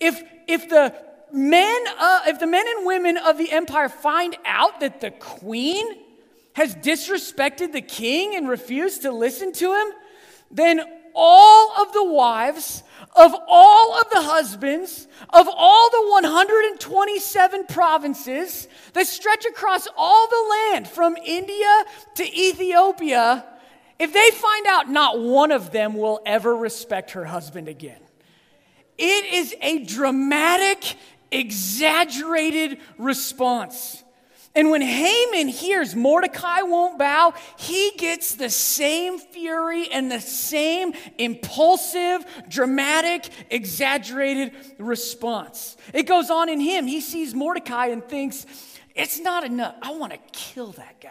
If, 0.00 0.22
if 0.48 0.68
the 0.68 0.94
men, 1.32 1.84
uh, 1.98 2.20
if 2.26 2.38
the 2.38 2.46
men 2.46 2.64
and 2.76 2.86
women 2.86 3.16
of 3.16 3.38
the 3.38 3.50
empire 3.50 3.88
find 3.88 4.36
out 4.44 4.80
that 4.80 5.00
the 5.00 5.10
queen 5.10 5.86
has 6.54 6.74
disrespected 6.74 7.72
the 7.72 7.80
king 7.80 8.36
and 8.36 8.48
refused 8.48 9.02
to 9.02 9.12
listen 9.12 9.52
to 9.52 9.72
him, 9.74 9.86
then 10.50 10.82
all 11.14 11.72
of 11.80 11.92
the 11.92 12.04
wives 12.04 12.82
of 13.14 13.34
all 13.46 14.00
of 14.00 14.08
the 14.10 14.22
husbands 14.22 15.06
of 15.30 15.48
all 15.48 15.90
the 15.90 16.08
127 16.10 17.66
provinces 17.66 18.68
that 18.94 19.06
stretch 19.06 19.44
across 19.44 19.86
all 19.96 20.28
the 20.28 20.70
land 20.72 20.88
from 20.88 21.16
India 21.16 21.84
to 22.14 22.24
Ethiopia, 22.24 23.44
if 23.98 24.12
they 24.12 24.30
find 24.30 24.66
out 24.66 24.88
not 24.88 25.20
one 25.20 25.52
of 25.52 25.72
them 25.72 25.94
will 25.94 26.20
ever 26.24 26.56
respect 26.56 27.12
her 27.12 27.24
husband 27.24 27.68
again. 27.68 28.00
It 28.98 29.32
is 29.32 29.54
a 29.60 29.84
dramatic, 29.84 30.96
exaggerated 31.30 32.78
response. 32.98 34.02
And 34.54 34.70
when 34.70 34.82
Haman 34.82 35.48
hears 35.48 35.96
Mordecai 35.96 36.60
won't 36.62 36.98
bow, 36.98 37.32
he 37.56 37.92
gets 37.96 38.34
the 38.34 38.50
same 38.50 39.18
fury 39.18 39.88
and 39.90 40.12
the 40.12 40.20
same 40.20 40.92
impulsive, 41.16 42.26
dramatic, 42.48 43.30
exaggerated 43.48 44.52
response. 44.78 45.78
It 45.94 46.02
goes 46.02 46.28
on 46.30 46.50
in 46.50 46.60
him. 46.60 46.86
He 46.86 47.00
sees 47.00 47.34
Mordecai 47.34 47.86
and 47.86 48.04
thinks, 48.04 48.44
it's 48.94 49.18
not 49.18 49.44
enough. 49.44 49.74
I 49.80 49.92
want 49.92 50.12
to 50.12 50.18
kill 50.32 50.72
that 50.72 51.00
guy. 51.00 51.10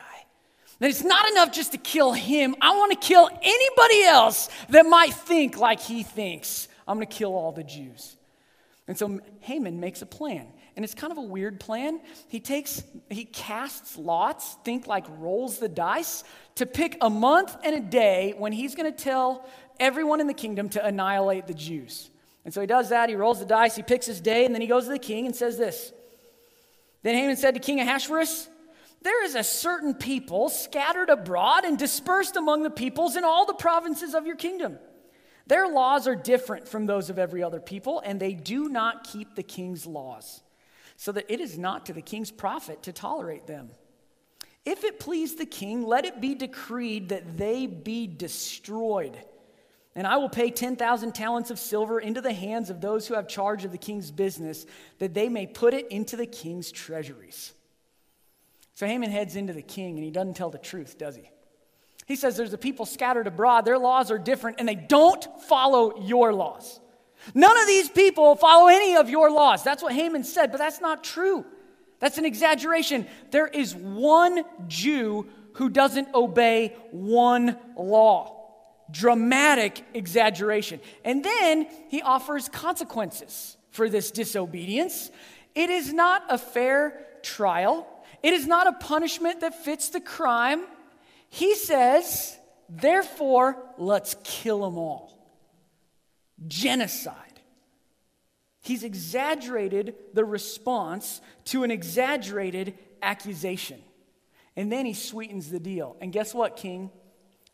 That 0.78 0.90
it's 0.92 1.04
not 1.04 1.28
enough 1.32 1.52
just 1.52 1.72
to 1.72 1.80
kill 1.80 2.12
him. 2.12 2.56
I 2.62 2.76
want 2.78 2.92
to 2.92 3.08
kill 3.08 3.28
anybody 3.28 4.04
else 4.04 4.50
that 4.70 4.86
might 4.86 5.14
think 5.14 5.58
like 5.58 5.80
he 5.80 6.04
thinks. 6.04 6.68
I'm 6.88 6.98
going 6.98 7.08
to 7.08 7.16
kill 7.16 7.34
all 7.34 7.52
the 7.52 7.64
Jews. 7.64 8.18
And 8.88 8.98
so 8.98 9.20
Haman 9.42 9.80
makes 9.80 10.02
a 10.02 10.06
plan. 10.06 10.48
And 10.76 10.86
it's 10.86 10.94
kind 10.94 11.12
of 11.12 11.18
a 11.18 11.24
weird 11.24 11.60
plan. 11.60 12.00
He 12.28 12.40
takes, 12.40 12.84
he 13.10 13.26
casts 13.26 13.98
lots, 13.98 14.56
think 14.64 14.88
like 14.88 15.06
rolls 15.20 15.60
the 15.60 15.68
dice, 15.68 16.24
to 16.56 16.66
pick 16.66 16.98
a 17.02 17.10
month 17.10 17.56
and 17.64 17.76
a 17.76 17.80
day 17.80 18.34
when 18.38 18.54
he's 18.54 18.76
going 18.76 18.92
to 18.92 18.98
tell 18.98 19.46
everyone 19.80 20.22
in 20.22 20.28
the 20.28 20.34
kingdom 20.34 20.70
to 20.70 20.86
annihilate 20.86 21.48
the 21.48 21.54
Jews. 21.54 22.10
And 22.46 22.54
so 22.54 22.62
he 22.62 22.68
does 22.68 22.90
that. 22.90 23.10
He 23.10 23.16
rolls 23.16 23.40
the 23.40 23.46
dice, 23.46 23.76
he 23.76 23.84
picks 23.84 24.06
his 24.06 24.22
day, 24.22 24.46
and 24.46 24.56
then 24.56 24.62
he 24.62 24.68
goes 24.68 24.86
to 24.86 24.92
the 24.92 25.00
king 25.00 25.26
and 25.26 25.36
says 25.36 25.58
this. 25.58 25.92
Then 27.04 27.16
Haman 27.16 27.36
said 27.36 27.56
to 27.56 27.60
King 27.60 27.80
Ahasuerus, 27.80 28.48
There 29.02 29.26
is 29.26 29.36
a 29.36 29.44
certain 29.44 29.94
people 29.94 30.50
scattered 30.50 31.10
abroad 31.10 31.66
and 31.66 31.78
dispersed 31.78 32.38
among 32.38 32.64
the 32.64 32.70
peoples 32.70 33.16
in 33.16 33.24
all 33.24 33.46
the 33.46 33.54
provinces 33.54 34.14
of 34.14 34.26
your 34.26 34.36
kingdom. 34.36 34.78
Their 35.48 35.68
laws 35.68 36.08
are 36.08 36.16
different 36.16 36.68
from 36.68 36.86
those 36.86 37.10
of 37.10 37.20
every 37.20 37.44
other 37.44 37.60
people, 37.60 38.02
and 38.06 38.20
they 38.20 38.34
do 38.34 38.70
not 38.70 39.04
keep 39.04 39.36
the 39.36 39.44
king's 39.44 39.86
laws 39.86 40.42
so 41.02 41.12
that 41.12 41.34
it 41.34 41.42
is 41.42 41.58
not 41.58 41.88
to 41.88 41.94
the 41.94 42.02
king's 42.04 42.30
profit 42.30 42.84
to 42.84 42.94
tolerate 42.94 43.48
them. 43.48 43.72
If 44.66 44.84
it 44.84 45.00
please 45.00 45.34
the 45.34 45.48
king, 45.48 45.84
let 45.84 46.06
it 46.06 46.22
be 46.22 46.36
decreed 46.36 47.10
that 47.10 47.40
they 47.40 47.66
be 47.66 48.06
destroyed. 48.06 49.18
And 49.96 50.06
I 50.06 50.18
will 50.18 50.30
pay 50.30 50.52
10,000 50.52 51.16
talents 51.16 51.50
of 51.50 51.58
silver 51.58 52.00
into 52.00 52.22
the 52.22 52.34
hands 52.34 52.70
of 52.70 52.82
those 52.82 53.08
who 53.08 53.16
have 53.16 53.28
charge 53.28 53.66
of 53.66 53.72
the 53.72 53.80
king's 53.80 54.12
business, 54.12 54.68
that 55.00 55.16
they 55.16 55.28
may 55.28 55.48
put 55.48 55.74
it 55.74 55.88
into 55.88 56.18
the 56.18 56.28
king's 56.28 56.72
treasuries. 56.72 57.52
So 58.76 58.86
Haman 58.86 59.10
heads 59.10 59.36
into 59.36 59.54
the 59.54 59.64
king, 59.64 59.96
and 59.96 60.04
he 60.04 60.12
doesn't 60.12 60.36
tell 60.36 60.52
the 60.52 60.60
truth, 60.60 61.00
does 61.00 61.16
he? 61.16 61.28
He 62.06 62.16
says 62.16 62.38
there's 62.38 62.54
a 62.54 62.60
people 62.60 62.86
scattered 62.86 63.26
abroad, 63.26 63.66
their 63.66 63.80
laws 63.80 64.12
are 64.12 64.20
different, 64.20 64.60
and 64.60 64.70
they 64.70 64.76
don't 64.76 65.28
follow 65.42 66.00
your 66.04 66.32
laws. 66.32 66.80
None 67.34 67.58
of 67.58 67.68
these 67.68 67.90
people 67.90 68.36
follow 68.36 68.68
any 68.68 68.96
of 68.96 69.10
your 69.10 69.32
laws. 69.32 69.64
That's 69.64 69.84
what 69.84 69.94
Haman 69.94 70.24
said, 70.24 70.52
but 70.52 70.58
that's 70.58 70.82
not 70.82 71.04
true. 71.04 71.46
That's 72.00 72.18
an 72.18 72.26
exaggeration. 72.26 73.08
There 73.30 73.48
is 73.48 73.76
one 73.76 74.44
Jew 74.68 75.28
who 75.54 75.70
doesn't 75.70 76.14
obey 76.16 76.76
one 76.92 77.58
law. 77.78 78.38
Dramatic 78.90 79.86
exaggeration. 79.94 80.80
And 81.06 81.24
then 81.24 81.68
he 81.90 82.02
offers 82.02 82.50
consequences 82.50 83.56
for 83.70 83.88
this 83.88 84.12
disobedience. 84.12 85.12
It 85.54 85.70
is 85.70 85.94
not 85.94 86.24
a 86.30 86.38
fair 86.38 87.06
trial, 87.22 87.88
it 88.24 88.34
is 88.34 88.48
not 88.48 88.68
a 88.68 88.74
punishment 88.74 89.42
that 89.42 89.64
fits 89.64 89.90
the 89.90 90.02
crime. 90.02 90.66
He 91.30 91.56
says, 91.56 92.38
therefore, 92.68 93.58
let's 93.78 94.18
kill 94.24 94.62
them 94.62 94.78
all 94.78 95.11
genocide. 96.48 97.16
He's 98.62 98.84
exaggerated 98.84 99.96
the 100.14 100.24
response 100.24 101.22
to 101.46 101.64
an 101.64 101.72
exaggerated 101.72 102.78
accusation. 103.02 103.82
And 104.56 104.72
then 104.72 104.86
he 104.86 104.94
sweetens 104.94 105.50
the 105.50 105.60
deal. 105.60 105.96
And 106.00 106.12
guess 106.12 106.34
what, 106.34 106.58
King? 106.58 106.92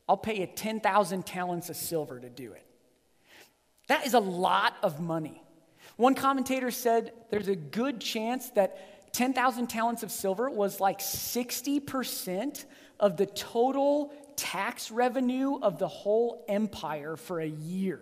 I'll 0.09 0.17
pay 0.17 0.39
you 0.39 0.47
10,000 0.47 1.25
talents 1.25 1.69
of 1.69 1.75
silver 1.75 2.19
to 2.19 2.29
do 2.29 2.53
it. 2.53 2.65
That 3.87 4.05
is 4.05 4.13
a 4.13 4.19
lot 4.19 4.75
of 4.83 4.99
money. 4.99 5.41
One 5.95 6.13
commentator 6.13 6.71
said 6.71 7.13
there's 7.29 7.47
a 7.47 7.55
good 7.55 8.01
chance 8.01 8.49
that 8.51 9.13
10,000 9.13 9.67
talents 9.67 10.03
of 10.03 10.11
silver 10.11 10.49
was 10.49 10.79
like 10.79 10.99
60% 10.99 12.65
of 12.99 13.17
the 13.17 13.25
total 13.25 14.13
tax 14.35 14.91
revenue 14.91 15.59
of 15.59 15.79
the 15.79 15.87
whole 15.87 16.45
empire 16.47 17.15
for 17.15 17.39
a 17.39 17.47
year. 17.47 18.01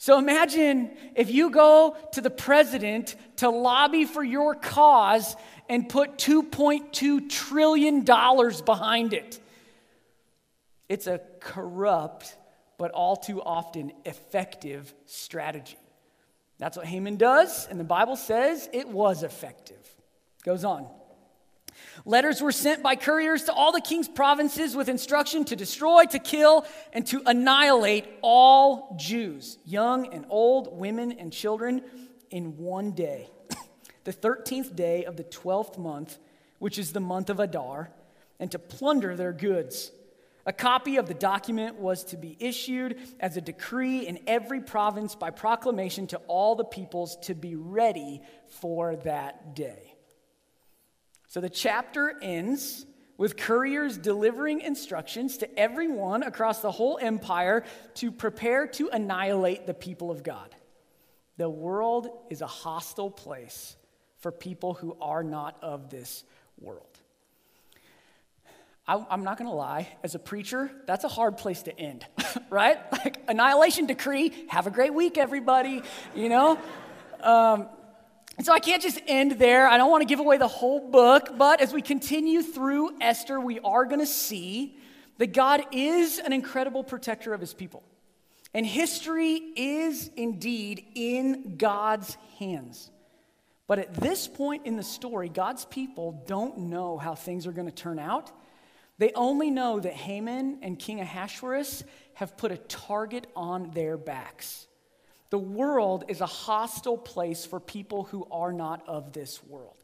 So 0.00 0.18
imagine 0.18 0.96
if 1.14 1.30
you 1.30 1.50
go 1.50 1.94
to 2.12 2.22
the 2.22 2.30
president 2.30 3.16
to 3.36 3.50
lobby 3.50 4.06
for 4.06 4.24
your 4.24 4.54
cause 4.54 5.36
and 5.68 5.86
put 5.86 6.16
$2.2 6.16 7.28
trillion 7.28 8.02
behind 8.02 9.12
it. 9.12 9.38
It's 10.88 11.06
a 11.06 11.20
corrupt, 11.40 12.34
but 12.78 12.92
all 12.92 13.14
too 13.14 13.42
often 13.42 13.92
effective 14.06 14.94
strategy. 15.04 15.76
That's 16.56 16.78
what 16.78 16.86
Haman 16.86 17.16
does, 17.16 17.66
and 17.66 17.78
the 17.78 17.84
Bible 17.84 18.16
says 18.16 18.70
it 18.72 18.88
was 18.88 19.22
effective. 19.22 19.86
Goes 20.44 20.64
on. 20.64 20.88
Letters 22.04 22.40
were 22.40 22.52
sent 22.52 22.82
by 22.82 22.96
couriers 22.96 23.44
to 23.44 23.52
all 23.52 23.72
the 23.72 23.80
king's 23.80 24.08
provinces 24.08 24.74
with 24.74 24.88
instruction 24.88 25.44
to 25.46 25.56
destroy, 25.56 26.04
to 26.06 26.18
kill, 26.18 26.66
and 26.92 27.06
to 27.06 27.22
annihilate 27.26 28.06
all 28.22 28.96
Jews, 28.98 29.58
young 29.64 30.12
and 30.12 30.24
old, 30.28 30.78
women 30.78 31.12
and 31.12 31.32
children, 31.32 31.82
in 32.30 32.56
one 32.56 32.92
day. 32.92 33.28
the 34.04 34.12
13th 34.12 34.74
day 34.74 35.04
of 35.04 35.16
the 35.16 35.24
12th 35.24 35.78
month, 35.78 36.18
which 36.58 36.78
is 36.78 36.92
the 36.92 37.00
month 37.00 37.28
of 37.28 37.40
Adar, 37.40 37.90
and 38.38 38.50
to 38.50 38.58
plunder 38.58 39.14
their 39.16 39.32
goods. 39.32 39.90
A 40.46 40.52
copy 40.52 40.96
of 40.96 41.06
the 41.06 41.14
document 41.14 41.76
was 41.76 42.02
to 42.04 42.16
be 42.16 42.36
issued 42.40 42.98
as 43.20 43.36
a 43.36 43.42
decree 43.42 44.06
in 44.06 44.20
every 44.26 44.60
province 44.60 45.14
by 45.14 45.30
proclamation 45.30 46.06
to 46.08 46.16
all 46.28 46.54
the 46.56 46.64
peoples 46.64 47.16
to 47.24 47.34
be 47.34 47.54
ready 47.56 48.22
for 48.46 48.96
that 48.96 49.54
day. 49.54 49.89
So 51.30 51.40
the 51.40 51.48
chapter 51.48 52.12
ends 52.20 52.84
with 53.16 53.36
couriers 53.36 53.96
delivering 53.96 54.62
instructions 54.62 55.36
to 55.36 55.58
everyone 55.58 56.24
across 56.24 56.60
the 56.60 56.72
whole 56.72 56.98
empire 57.00 57.62
to 57.94 58.10
prepare 58.10 58.66
to 58.66 58.88
annihilate 58.88 59.64
the 59.64 59.72
people 59.72 60.10
of 60.10 60.24
God. 60.24 60.52
The 61.36 61.48
world 61.48 62.08
is 62.30 62.40
a 62.40 62.48
hostile 62.48 63.12
place 63.12 63.76
for 64.18 64.32
people 64.32 64.74
who 64.74 64.96
are 65.00 65.22
not 65.22 65.56
of 65.62 65.88
this 65.88 66.24
world. 66.58 66.98
I, 68.88 69.06
am 69.08 69.22
not 69.22 69.38
going 69.38 69.48
to 69.48 69.56
lie, 69.56 69.86
as 70.02 70.16
a 70.16 70.18
preacher, 70.18 70.68
that's 70.84 71.04
a 71.04 71.08
hard 71.08 71.36
place 71.36 71.62
to 71.62 71.78
end, 71.78 72.04
right? 72.50 72.80
Like, 72.90 73.22
annihilation 73.28 73.86
decree, 73.86 74.32
have 74.48 74.66
a 74.66 74.70
great 74.72 74.92
week, 74.92 75.16
everybody, 75.16 75.82
you 76.12 76.28
know? 76.28 76.58
Um, 77.22 77.68
and 78.40 78.46
so 78.46 78.54
I 78.54 78.58
can't 78.58 78.80
just 78.80 78.98
end 79.06 79.32
there. 79.32 79.68
I 79.68 79.76
don't 79.76 79.90
want 79.90 80.00
to 80.00 80.06
give 80.06 80.18
away 80.18 80.38
the 80.38 80.48
whole 80.48 80.88
book, 80.90 81.36
but 81.36 81.60
as 81.60 81.74
we 81.74 81.82
continue 81.82 82.40
through 82.40 82.98
Esther, 82.98 83.38
we 83.38 83.60
are 83.60 83.84
going 83.84 84.00
to 84.00 84.06
see 84.06 84.78
that 85.18 85.34
God 85.34 85.62
is 85.72 86.18
an 86.18 86.32
incredible 86.32 86.82
protector 86.82 87.34
of 87.34 87.40
his 87.42 87.52
people. 87.52 87.82
And 88.54 88.64
history 88.64 89.34
is 89.34 90.10
indeed 90.16 90.86
in 90.94 91.58
God's 91.58 92.16
hands. 92.38 92.90
But 93.66 93.78
at 93.78 93.92
this 93.92 94.26
point 94.26 94.64
in 94.64 94.76
the 94.76 94.82
story, 94.82 95.28
God's 95.28 95.66
people 95.66 96.24
don't 96.26 96.60
know 96.60 96.96
how 96.96 97.14
things 97.14 97.46
are 97.46 97.52
going 97.52 97.68
to 97.68 97.74
turn 97.74 97.98
out. 97.98 98.32
They 98.96 99.12
only 99.14 99.50
know 99.50 99.80
that 99.80 99.92
Haman 99.92 100.60
and 100.62 100.78
King 100.78 101.02
Ahasuerus 101.02 101.84
have 102.14 102.38
put 102.38 102.52
a 102.52 102.56
target 102.56 103.26
on 103.36 103.72
their 103.72 103.98
backs. 103.98 104.66
The 105.30 105.38
world 105.38 106.04
is 106.08 106.20
a 106.20 106.26
hostile 106.26 106.98
place 106.98 107.46
for 107.46 107.60
people 107.60 108.04
who 108.04 108.26
are 108.30 108.52
not 108.52 108.82
of 108.88 109.12
this 109.12 109.42
world. 109.44 109.76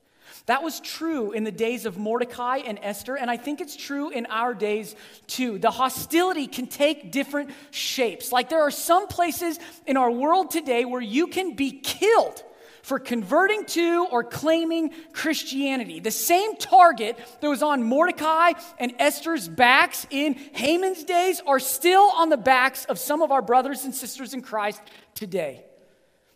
That 0.46 0.64
was 0.64 0.80
true 0.80 1.30
in 1.30 1.44
the 1.44 1.52
days 1.52 1.86
of 1.86 1.96
Mordecai 1.96 2.58
and 2.58 2.80
Esther, 2.82 3.16
and 3.16 3.30
I 3.30 3.36
think 3.36 3.60
it's 3.60 3.76
true 3.76 4.10
in 4.10 4.26
our 4.26 4.54
days 4.54 4.96
too. 5.28 5.58
The 5.58 5.70
hostility 5.70 6.48
can 6.48 6.66
take 6.66 7.12
different 7.12 7.50
shapes. 7.70 8.32
Like 8.32 8.48
there 8.48 8.62
are 8.62 8.72
some 8.72 9.06
places 9.06 9.58
in 9.86 9.96
our 9.96 10.10
world 10.10 10.50
today 10.50 10.84
where 10.84 11.00
you 11.00 11.28
can 11.28 11.54
be 11.54 11.70
killed 11.70 12.42
for 12.82 13.00
converting 13.00 13.64
to 13.64 14.06
or 14.12 14.22
claiming 14.22 14.92
Christianity. 15.12 15.98
The 15.98 16.12
same 16.12 16.54
target 16.56 17.18
that 17.40 17.48
was 17.48 17.60
on 17.60 17.82
Mordecai 17.82 18.52
and 18.78 18.94
Esther's 19.00 19.48
backs 19.48 20.06
in 20.10 20.34
Haman's 20.34 21.02
days 21.02 21.42
are 21.48 21.58
still 21.58 22.12
on 22.16 22.28
the 22.28 22.36
backs 22.36 22.84
of 22.84 23.00
some 23.00 23.22
of 23.22 23.32
our 23.32 23.42
brothers 23.42 23.84
and 23.84 23.92
sisters 23.92 24.34
in 24.34 24.42
Christ 24.42 24.80
today. 25.16 25.64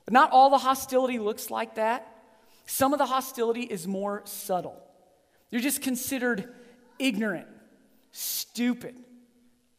But 0.05 0.15
not 0.15 0.33
all 0.33 0.51
the 0.51 0.59
hostility 0.59 1.21
looks 1.21 1.51
like 1.51 1.77
that. 1.77 2.07
Some 2.67 2.93
of 2.93 2.99
the 2.99 3.07
hostility 3.07 3.63
is 3.63 3.87
more 3.87 4.23
subtle. 4.25 4.81
You're 5.51 5.61
just 5.61 5.83
considered 5.83 6.53
ignorant, 6.99 7.47
stupid, 8.13 8.97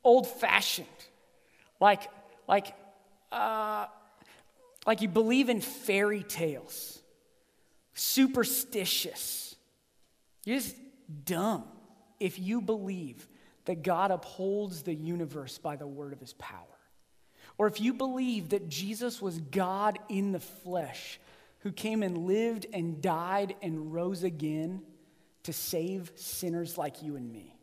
old 0.04 0.28
fashioned, 0.28 0.88
like, 1.80 2.10
like, 2.48 2.76
uh, 3.32 3.86
like 4.86 5.02
you 5.02 5.08
believe 5.08 5.50
in 5.50 5.62
fairy 5.62 6.24
tales, 6.24 7.00
superstitious. 7.94 9.56
You're 10.44 10.58
just 10.58 10.76
dumb 11.26 11.64
if 12.20 12.40
you 12.40 12.62
believe 12.62 13.28
that 13.66 13.84
God 13.84 14.12
upholds 14.12 14.82
the 14.82 14.94
universe 14.94 15.58
by 15.58 15.76
the 15.76 15.88
word 15.88 16.14
of 16.14 16.20
his 16.20 16.34
power. 16.34 16.66
Or 17.62 17.67
if 17.67 17.80
you 17.80 17.93
believe 17.93 18.50
that 18.50 18.69
Jesus 18.69 19.21
was 19.21 19.38
God 19.38 20.00
in 20.10 20.32
the 20.32 20.39
flesh 20.39 21.19
who 21.60 21.71
came 21.71 22.02
and 22.02 22.26
lived 22.26 22.65
and 22.74 23.04
died 23.04 23.54
and 23.62 23.93
rose 23.93 24.24
again 24.24 24.82
to 25.43 25.54
save 25.54 26.12
sinners 26.15 26.76
like 26.76 27.04
you 27.04 27.15
and 27.17 27.32
me. 27.32 27.56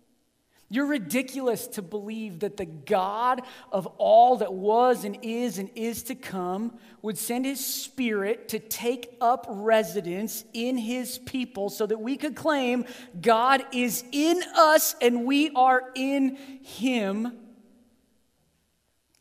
You're 0.68 0.86
ridiculous 0.86 1.66
to 1.66 1.82
believe 1.82 2.38
that 2.38 2.58
the 2.58 2.64
God 2.64 3.42
of 3.72 3.88
all 3.98 4.36
that 4.36 4.52
was 4.54 5.02
and 5.02 5.18
is 5.22 5.58
and 5.58 5.68
is 5.74 6.04
to 6.04 6.14
come 6.14 6.78
would 7.02 7.18
send 7.18 7.44
his 7.44 7.58
spirit 7.66 8.50
to 8.50 8.60
take 8.60 9.16
up 9.20 9.46
residence 9.48 10.44
in 10.52 10.76
his 10.76 11.18
people 11.18 11.70
so 11.70 11.86
that 11.86 11.98
we 11.98 12.16
could 12.16 12.36
claim 12.36 12.84
God 13.20 13.64
is 13.72 14.04
in 14.12 14.44
us 14.54 14.94
and 15.02 15.24
we 15.24 15.50
are 15.56 15.90
in 15.96 16.36
him. 16.62 17.47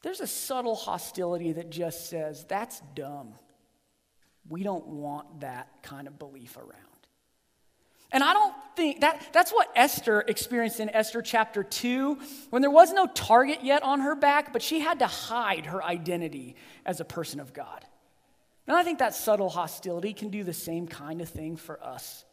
There's 0.07 0.21
a 0.21 0.27
subtle 0.27 0.75
hostility 0.75 1.51
that 1.51 1.69
just 1.69 2.09
says, 2.09 2.45
that's 2.47 2.81
dumb. 2.95 3.33
We 4.47 4.63
don't 4.63 4.87
want 4.87 5.41
that 5.41 5.67
kind 5.83 6.07
of 6.07 6.17
belief 6.17 6.55
around. 6.55 6.71
And 8.13 8.23
I 8.23 8.31
don't 8.31 8.55
think 8.77 9.01
that 9.01 9.21
that's 9.33 9.51
what 9.51 9.69
Esther 9.75 10.23
experienced 10.25 10.79
in 10.79 10.89
Esther 10.91 11.21
chapter 11.21 11.61
2 11.61 12.19
when 12.51 12.61
there 12.61 12.71
was 12.71 12.93
no 12.93 13.05
target 13.07 13.65
yet 13.65 13.83
on 13.83 13.99
her 13.99 14.15
back, 14.15 14.53
but 14.53 14.61
she 14.61 14.79
had 14.79 14.99
to 14.99 15.07
hide 15.07 15.65
her 15.65 15.83
identity 15.83 16.55
as 16.85 17.01
a 17.01 17.05
person 17.05 17.41
of 17.41 17.51
God. 17.51 17.83
And 18.65 18.77
I 18.77 18.83
think 18.83 18.99
that 18.99 19.13
subtle 19.13 19.49
hostility 19.49 20.13
can 20.13 20.29
do 20.29 20.45
the 20.45 20.53
same 20.53 20.87
kind 20.87 21.19
of 21.19 21.27
thing 21.27 21.57
for 21.57 21.83
us. 21.83 22.23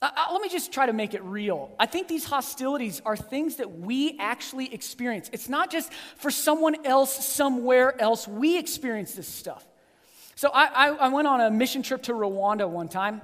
Uh, 0.00 0.10
let 0.32 0.40
me 0.40 0.48
just 0.48 0.72
try 0.72 0.86
to 0.86 0.92
make 0.92 1.12
it 1.12 1.22
real. 1.24 1.74
I 1.78 1.86
think 1.86 2.06
these 2.06 2.24
hostilities 2.24 3.02
are 3.04 3.16
things 3.16 3.56
that 3.56 3.78
we 3.78 4.16
actually 4.20 4.72
experience. 4.72 5.28
It's 5.32 5.48
not 5.48 5.72
just 5.72 5.92
for 6.16 6.30
someone 6.30 6.86
else 6.86 7.26
somewhere 7.26 8.00
else. 8.00 8.28
We 8.28 8.58
experience 8.58 9.14
this 9.14 9.26
stuff. 9.26 9.66
So 10.36 10.50
I, 10.50 10.66
I, 10.66 10.88
I 10.90 11.08
went 11.08 11.26
on 11.26 11.40
a 11.40 11.50
mission 11.50 11.82
trip 11.82 12.04
to 12.04 12.12
Rwanda 12.12 12.68
one 12.68 12.88
time. 12.88 13.22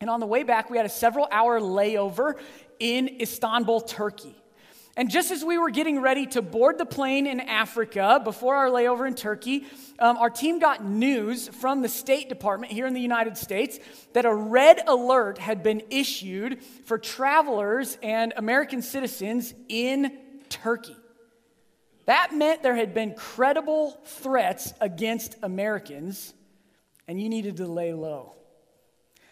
And 0.00 0.10
on 0.10 0.18
the 0.18 0.26
way 0.26 0.42
back, 0.42 0.68
we 0.68 0.78
had 0.78 0.86
a 0.86 0.90
several 0.90 1.28
hour 1.30 1.60
layover 1.60 2.34
in 2.80 3.20
Istanbul, 3.20 3.82
Turkey. 3.82 4.34
And 4.96 5.08
just 5.08 5.30
as 5.30 5.44
we 5.44 5.56
were 5.56 5.70
getting 5.70 6.00
ready 6.00 6.26
to 6.26 6.42
board 6.42 6.76
the 6.76 6.84
plane 6.84 7.26
in 7.26 7.40
Africa 7.40 8.20
before 8.22 8.56
our 8.56 8.68
layover 8.68 9.06
in 9.06 9.14
Turkey, 9.14 9.66
um, 10.00 10.16
our 10.16 10.30
team 10.30 10.58
got 10.58 10.84
news 10.84 11.48
from 11.48 11.80
the 11.82 11.88
State 11.88 12.28
Department 12.28 12.72
here 12.72 12.86
in 12.86 12.94
the 12.94 13.00
United 13.00 13.36
States 13.36 13.78
that 14.14 14.24
a 14.24 14.34
red 14.34 14.82
alert 14.88 15.38
had 15.38 15.62
been 15.62 15.82
issued 15.90 16.62
for 16.84 16.98
travelers 16.98 17.98
and 18.02 18.32
American 18.36 18.82
citizens 18.82 19.54
in 19.68 20.18
Turkey. 20.48 20.96
That 22.06 22.34
meant 22.34 22.64
there 22.64 22.74
had 22.74 22.92
been 22.92 23.14
credible 23.14 23.96
threats 24.04 24.74
against 24.80 25.36
Americans, 25.42 26.34
and 27.06 27.22
you 27.22 27.28
needed 27.28 27.58
to 27.58 27.66
lay 27.66 27.92
low. 27.92 28.34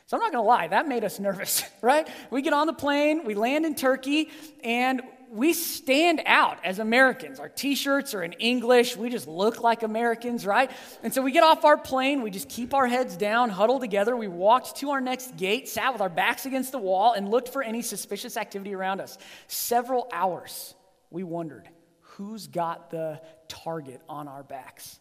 So 0.06 0.16
I'm 0.16 0.22
not 0.22 0.32
going 0.32 0.44
to 0.44 0.48
lie, 0.48 0.68
that 0.68 0.86
made 0.86 1.02
us 1.02 1.18
nervous, 1.20 1.64
right? 1.82 2.08
We 2.30 2.42
get 2.42 2.52
on 2.52 2.68
the 2.68 2.72
plane, 2.72 3.24
we 3.24 3.34
land 3.34 3.66
in 3.66 3.74
Turkey, 3.74 4.30
and 4.62 5.02
we 5.30 5.52
stand 5.52 6.22
out 6.26 6.64
as 6.64 6.78
Americans. 6.78 7.40
Our 7.40 7.48
t 7.48 7.74
shirts 7.74 8.14
are 8.14 8.22
in 8.22 8.32
English. 8.34 8.96
We 8.96 9.10
just 9.10 9.28
look 9.28 9.60
like 9.60 9.82
Americans, 9.82 10.46
right? 10.46 10.70
And 11.02 11.12
so 11.12 11.22
we 11.22 11.32
get 11.32 11.42
off 11.42 11.64
our 11.64 11.76
plane. 11.76 12.22
We 12.22 12.30
just 12.30 12.48
keep 12.48 12.74
our 12.74 12.86
heads 12.86 13.16
down, 13.16 13.50
huddle 13.50 13.78
together. 13.80 14.16
We 14.16 14.28
walked 14.28 14.76
to 14.76 14.90
our 14.90 15.00
next 15.00 15.36
gate, 15.36 15.68
sat 15.68 15.92
with 15.92 16.02
our 16.02 16.08
backs 16.08 16.46
against 16.46 16.72
the 16.72 16.78
wall, 16.78 17.12
and 17.12 17.30
looked 17.30 17.48
for 17.48 17.62
any 17.62 17.82
suspicious 17.82 18.36
activity 18.36 18.74
around 18.74 19.00
us. 19.00 19.18
Several 19.46 20.08
hours, 20.12 20.74
we 21.10 21.22
wondered 21.22 21.68
who's 22.00 22.46
got 22.46 22.90
the 22.90 23.20
target 23.48 24.00
on 24.08 24.28
our 24.28 24.42
backs. 24.42 24.98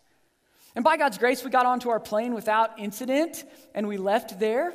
And 0.75 0.83
by 0.83 0.97
God's 0.97 1.17
grace, 1.17 1.43
we 1.43 1.49
got 1.49 1.65
onto 1.65 1.89
our 1.89 1.99
plane 1.99 2.35
without 2.35 2.77
incident 2.77 3.43
and 3.73 3.87
we 3.87 3.97
left 3.97 4.39
there. 4.39 4.73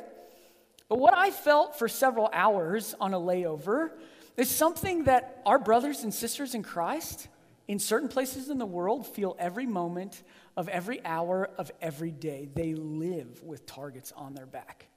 But 0.89 0.99
what 0.99 1.17
I 1.17 1.31
felt 1.31 1.79
for 1.79 1.87
several 1.87 2.29
hours 2.33 2.93
on 2.99 3.13
a 3.13 3.19
layover 3.19 3.91
is 4.37 4.49
something 4.49 5.05
that 5.05 5.41
our 5.45 5.59
brothers 5.59 6.03
and 6.03 6.13
sisters 6.13 6.55
in 6.55 6.63
Christ 6.63 7.27
in 7.67 7.79
certain 7.79 8.09
places 8.09 8.49
in 8.49 8.57
the 8.57 8.65
world 8.65 9.07
feel 9.07 9.35
every 9.39 9.65
moment 9.65 10.23
of 10.57 10.67
every 10.67 11.03
hour 11.05 11.49
of 11.57 11.71
every 11.81 12.11
day. 12.11 12.49
They 12.53 12.73
live 12.73 13.41
with 13.43 13.65
targets 13.65 14.11
on 14.15 14.33
their 14.33 14.45
back. 14.45 14.87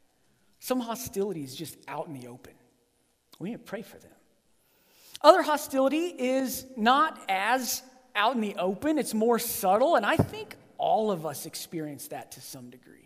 Some 0.59 0.81
hostility 0.81 1.44
is 1.44 1.55
just 1.55 1.77
out 1.87 2.09
in 2.09 2.14
the 2.18 2.27
open. 2.29 2.55
We 3.38 3.51
need 3.51 3.57
to 3.57 3.62
pray 3.62 3.83
for 3.83 3.99
them. 3.99 4.11
Other 5.22 5.42
hostility 5.42 6.07
is 6.07 6.66
not 6.77 7.20
as 7.29 7.83
out 8.14 8.35
in 8.35 8.40
the 8.40 8.57
open, 8.57 8.99
it's 8.99 9.14
more 9.14 9.38
subtle, 9.38 9.96
and 9.96 10.05
I 10.05 10.16
think 10.16 10.57
all 10.79 11.11
of 11.11 11.27
us 11.27 11.46
experience 11.46 12.09
that 12.09 12.33
to 12.33 12.40
some 12.40 12.70
degree. 12.70 13.06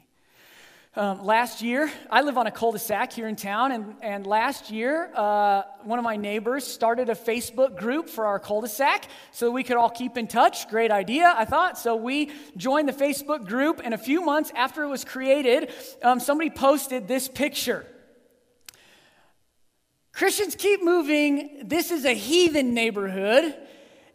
Um, 0.97 1.25
last 1.25 1.63
year, 1.63 1.89
I 2.11 2.23
live 2.23 2.37
on 2.37 2.49
a 2.49 2.51
cul 2.51 2.73
de 2.73 2.79
sac 2.81 3.13
here 3.13 3.29
in 3.29 3.37
town, 3.37 3.71
and, 3.71 3.95
and 4.03 4.27
last 4.27 4.73
year, 4.73 5.13
uh, 5.15 5.63
one 5.85 6.01
of 6.01 6.05
my 6.05 6.17
neighbors 6.17 6.67
started 6.67 7.09
a 7.09 7.15
Facebook 7.15 7.79
group 7.79 8.09
for 8.09 8.27
our 8.27 8.41
cul 8.41 8.61
de 8.61 8.67
sac 8.67 9.05
so 9.31 9.53
we 9.53 9.63
could 9.63 9.77
all 9.77 9.89
keep 9.89 10.17
in 10.17 10.27
touch. 10.27 10.69
Great 10.69 10.91
idea, 10.91 11.33
I 11.37 11.45
thought. 11.45 11.79
So 11.79 11.95
we 11.95 12.33
joined 12.57 12.89
the 12.89 12.93
Facebook 12.93 13.47
group, 13.47 13.81
and 13.85 13.95
a 13.95 13.99
few 13.99 14.21
months 14.21 14.51
after 14.57 14.83
it 14.83 14.89
was 14.89 15.05
created, 15.05 15.73
um, 16.03 16.19
somebody 16.19 16.51
posted 16.51 17.07
this 17.07 17.29
picture. 17.29 17.87
Christians 20.13 20.57
keep 20.57 20.83
moving. 20.83 21.69
This 21.69 21.93
is 21.93 22.05
a 22.05 22.15
heathen 22.15 22.75
neighborhood. 22.75 23.55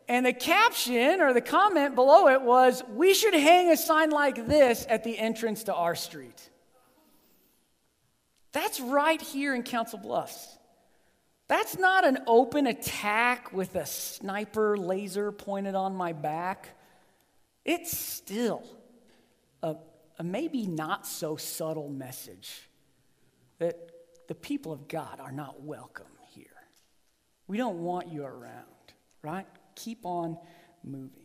And 0.10 0.26
the 0.26 0.34
caption 0.34 1.22
or 1.22 1.32
the 1.32 1.40
comment 1.40 1.96
below 1.96 2.28
it 2.28 2.42
was, 2.42 2.84
We 2.90 3.14
should 3.14 3.34
hang 3.34 3.72
a 3.72 3.78
sign 3.78 4.10
like 4.10 4.46
this 4.46 4.86
at 4.90 5.06
the 5.06 5.18
entrance 5.18 5.64
to 5.64 5.74
our 5.74 5.96
street. 5.96 6.50
That's 8.56 8.80
right 8.80 9.22
here 9.22 9.54
in 9.54 9.64
Council 9.64 10.00
Bluffs. 10.00 10.58
That's 11.50 11.78
not 11.78 12.06
an 12.06 12.20
open 12.26 12.68
attack 12.68 13.52
with 13.52 13.76
a 13.76 13.86
sniper 13.86 14.78
laser 14.78 15.34
pointed 15.34 15.76
on 15.76 15.94
my 15.94 16.14
back. 16.14 16.70
It's 17.66 17.96
still 17.98 18.64
a, 19.62 19.76
a 20.18 20.24
maybe 20.24 20.68
not 20.68 21.06
so 21.06 21.36
subtle 21.36 21.90
message 21.90 22.70
that 23.60 23.92
the 24.30 24.36
people 24.36 24.72
of 24.72 24.88
God 24.88 25.20
are 25.20 25.34
not 25.34 25.62
welcome 25.62 26.06
here. 26.30 26.46
We 27.48 27.58
don't 27.58 27.80
want 27.80 28.08
you 28.08 28.24
around, 28.24 28.94
right? 29.22 29.48
Keep 29.76 30.06
on 30.06 30.38
moving. 30.82 31.25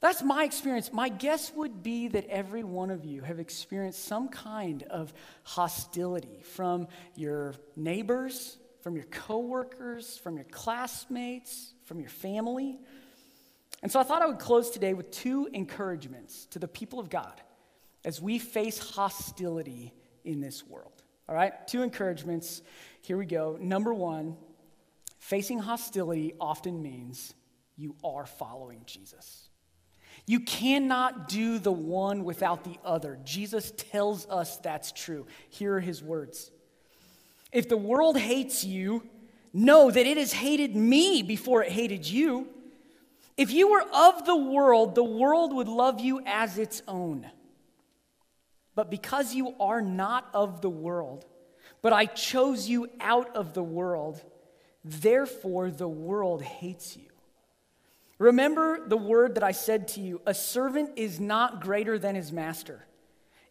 That's 0.00 0.22
my 0.22 0.44
experience. 0.44 0.92
My 0.92 1.08
guess 1.08 1.52
would 1.54 1.82
be 1.82 2.08
that 2.08 2.26
every 2.28 2.62
one 2.62 2.90
of 2.90 3.04
you 3.04 3.22
have 3.22 3.40
experienced 3.40 4.04
some 4.04 4.28
kind 4.28 4.82
of 4.84 5.12
hostility 5.42 6.42
from 6.42 6.88
your 7.14 7.54
neighbors, 7.76 8.58
from 8.82 8.94
your 8.94 9.06
coworkers, 9.06 10.18
from 10.18 10.36
your 10.36 10.44
classmates, 10.44 11.72
from 11.84 11.98
your 11.98 12.10
family. 12.10 12.78
And 13.82 13.90
so 13.90 13.98
I 13.98 14.02
thought 14.02 14.22
I 14.22 14.26
would 14.26 14.38
close 14.38 14.70
today 14.70 14.94
with 14.94 15.10
two 15.10 15.48
encouragements 15.52 16.46
to 16.46 16.58
the 16.58 16.68
people 16.68 17.00
of 17.00 17.08
God 17.08 17.40
as 18.04 18.20
we 18.20 18.38
face 18.38 18.78
hostility 18.78 19.94
in 20.24 20.40
this 20.40 20.64
world. 20.66 21.02
All 21.28 21.34
right? 21.34 21.66
Two 21.66 21.82
encouragements. 21.82 22.62
Here 23.02 23.16
we 23.16 23.26
go. 23.26 23.58
Number 23.60 23.92
one, 23.92 24.36
facing 25.18 25.58
hostility 25.58 26.34
often 26.40 26.82
means 26.82 27.34
you 27.76 27.96
are 28.04 28.26
following 28.26 28.82
Jesus. 28.86 29.45
You 30.26 30.40
cannot 30.40 31.28
do 31.28 31.58
the 31.58 31.72
one 31.72 32.24
without 32.24 32.64
the 32.64 32.78
other. 32.84 33.18
Jesus 33.24 33.72
tells 33.76 34.26
us 34.28 34.56
that's 34.58 34.90
true. 34.90 35.26
Here 35.48 35.76
are 35.76 35.80
his 35.80 36.02
words 36.02 36.50
If 37.52 37.68
the 37.68 37.76
world 37.76 38.18
hates 38.18 38.64
you, 38.64 39.04
know 39.52 39.90
that 39.90 40.06
it 40.06 40.16
has 40.16 40.32
hated 40.32 40.74
me 40.74 41.22
before 41.22 41.62
it 41.62 41.72
hated 41.72 42.06
you. 42.06 42.48
If 43.36 43.50
you 43.50 43.70
were 43.70 43.84
of 43.92 44.24
the 44.24 44.36
world, 44.36 44.94
the 44.94 45.04
world 45.04 45.54
would 45.54 45.68
love 45.68 46.00
you 46.00 46.22
as 46.26 46.58
its 46.58 46.82
own. 46.88 47.30
But 48.74 48.90
because 48.90 49.34
you 49.34 49.54
are 49.60 49.80
not 49.80 50.28
of 50.34 50.60
the 50.60 50.70
world, 50.70 51.24
but 51.82 51.92
I 51.92 52.06
chose 52.06 52.68
you 52.68 52.88
out 53.00 53.34
of 53.36 53.54
the 53.54 53.62
world, 53.62 54.22
therefore 54.84 55.70
the 55.70 55.88
world 55.88 56.42
hates 56.42 56.96
you. 56.96 57.08
Remember 58.18 58.86
the 58.86 58.96
word 58.96 59.34
that 59.34 59.42
I 59.42 59.52
said 59.52 59.88
to 59.88 60.00
you 60.00 60.20
a 60.26 60.34
servant 60.34 60.92
is 60.96 61.20
not 61.20 61.60
greater 61.60 61.98
than 61.98 62.14
his 62.14 62.32
master. 62.32 62.86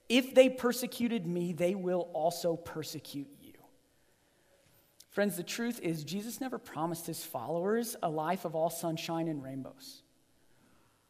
If 0.09 0.35
they 0.35 0.49
persecuted 0.49 1.25
me, 1.25 1.53
they 1.53 1.75
will 1.75 2.09
also 2.13 2.55
persecute 2.55 3.27
you. 3.41 3.53
Friends, 5.09 5.37
the 5.37 5.43
truth 5.43 5.79
is, 5.81 6.03
Jesus 6.03 6.41
never 6.41 6.57
promised 6.57 7.07
his 7.07 7.23
followers 7.23 7.95
a 8.03 8.09
life 8.09 8.43
of 8.45 8.53
all 8.55 8.69
sunshine 8.69 9.27
and 9.27 9.41
rainbows, 9.41 10.01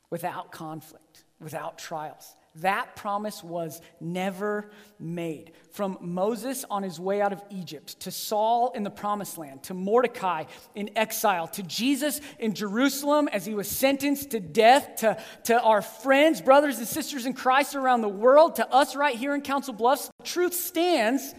without 0.09 0.51
conflict, 0.51 1.23
without 1.41 1.77
trials. 1.77 2.35
That 2.61 2.95
promise 2.95 3.43
was 3.43 3.81
never 3.99 4.69
made. 4.97 5.51
From 5.71 5.97
Moses 5.99 6.63
on 6.69 6.83
his 6.83 6.99
way 6.99 7.21
out 7.21 7.33
of 7.33 7.43
Egypt, 7.49 7.99
to 8.01 8.11
Saul 8.11 8.71
in 8.73 8.83
the 8.83 8.89
promised 8.89 9.37
land, 9.37 9.63
to 9.63 9.73
Mordecai 9.73 10.45
in 10.73 10.89
exile, 10.95 11.47
to 11.49 11.63
Jesus 11.63 12.21
in 12.39 12.53
Jerusalem 12.53 13.27
as 13.27 13.45
he 13.45 13.53
was 13.53 13.67
sentenced 13.67 14.31
to 14.31 14.39
death, 14.39 14.95
to, 14.97 15.17
to 15.45 15.61
our 15.61 15.81
friends, 15.81 16.41
brothers, 16.41 16.77
and 16.77 16.87
sisters 16.87 17.25
in 17.25 17.33
Christ 17.33 17.75
around 17.75 18.01
the 18.01 18.07
world, 18.07 18.55
to 18.55 18.73
us 18.73 18.95
right 18.95 19.15
here 19.15 19.35
in 19.35 19.41
Council 19.41 19.73
Bluffs, 19.73 20.09
The 20.19 20.25
truth 20.25 20.53
stands. 20.53 21.35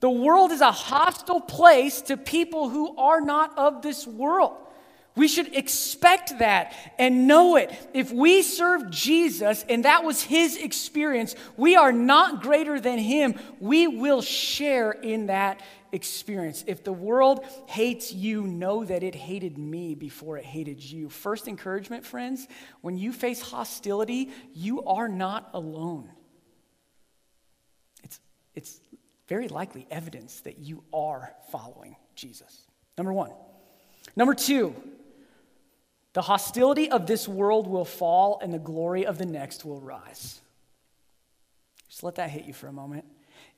The 0.00 0.10
world 0.10 0.52
is 0.52 0.60
a 0.60 0.72
hostile 0.72 1.40
place 1.40 2.02
to 2.02 2.16
people 2.16 2.68
who 2.68 2.96
are 2.96 3.20
not 3.20 3.56
of 3.56 3.80
this 3.80 4.06
world. 4.06 4.56
We 5.14 5.28
should 5.28 5.54
expect 5.54 6.38
that 6.38 6.74
and 6.98 7.26
know 7.26 7.56
it. 7.56 7.70
If 7.92 8.10
we 8.12 8.42
serve 8.42 8.90
Jesus 8.90 9.64
and 9.68 9.84
that 9.84 10.04
was 10.04 10.22
his 10.22 10.56
experience, 10.56 11.34
we 11.56 11.76
are 11.76 11.92
not 11.92 12.42
greater 12.42 12.80
than 12.80 12.98
him. 12.98 13.34
We 13.60 13.86
will 13.86 14.22
share 14.22 14.92
in 14.92 15.26
that 15.26 15.60
experience. 15.92 16.64
If 16.66 16.82
the 16.82 16.94
world 16.94 17.44
hates 17.66 18.10
you, 18.10 18.46
know 18.46 18.84
that 18.84 19.02
it 19.02 19.14
hated 19.14 19.58
me 19.58 19.94
before 19.94 20.38
it 20.38 20.44
hated 20.44 20.82
you. 20.82 21.10
First 21.10 21.46
encouragement, 21.46 22.06
friends 22.06 22.48
when 22.80 22.96
you 22.96 23.12
face 23.12 23.42
hostility, 23.42 24.30
you 24.54 24.82
are 24.84 25.08
not 25.08 25.50
alone. 25.52 26.10
It's, 28.02 28.18
it's 28.54 28.80
very 29.28 29.48
likely 29.48 29.86
evidence 29.90 30.40
that 30.40 30.58
you 30.58 30.82
are 30.92 31.34
following 31.50 31.96
Jesus. 32.14 32.66
Number 32.96 33.12
one. 33.12 33.32
Number 34.16 34.34
two, 34.34 34.74
the 36.12 36.22
hostility 36.22 36.90
of 36.90 37.06
this 37.06 37.26
world 37.26 37.66
will 37.66 37.84
fall 37.84 38.38
and 38.42 38.52
the 38.52 38.58
glory 38.58 39.06
of 39.06 39.18
the 39.18 39.26
next 39.26 39.64
will 39.64 39.80
rise. 39.80 40.40
Just 41.88 42.02
let 42.02 42.16
that 42.16 42.30
hit 42.30 42.44
you 42.44 42.52
for 42.52 42.68
a 42.68 42.72
moment. 42.72 43.04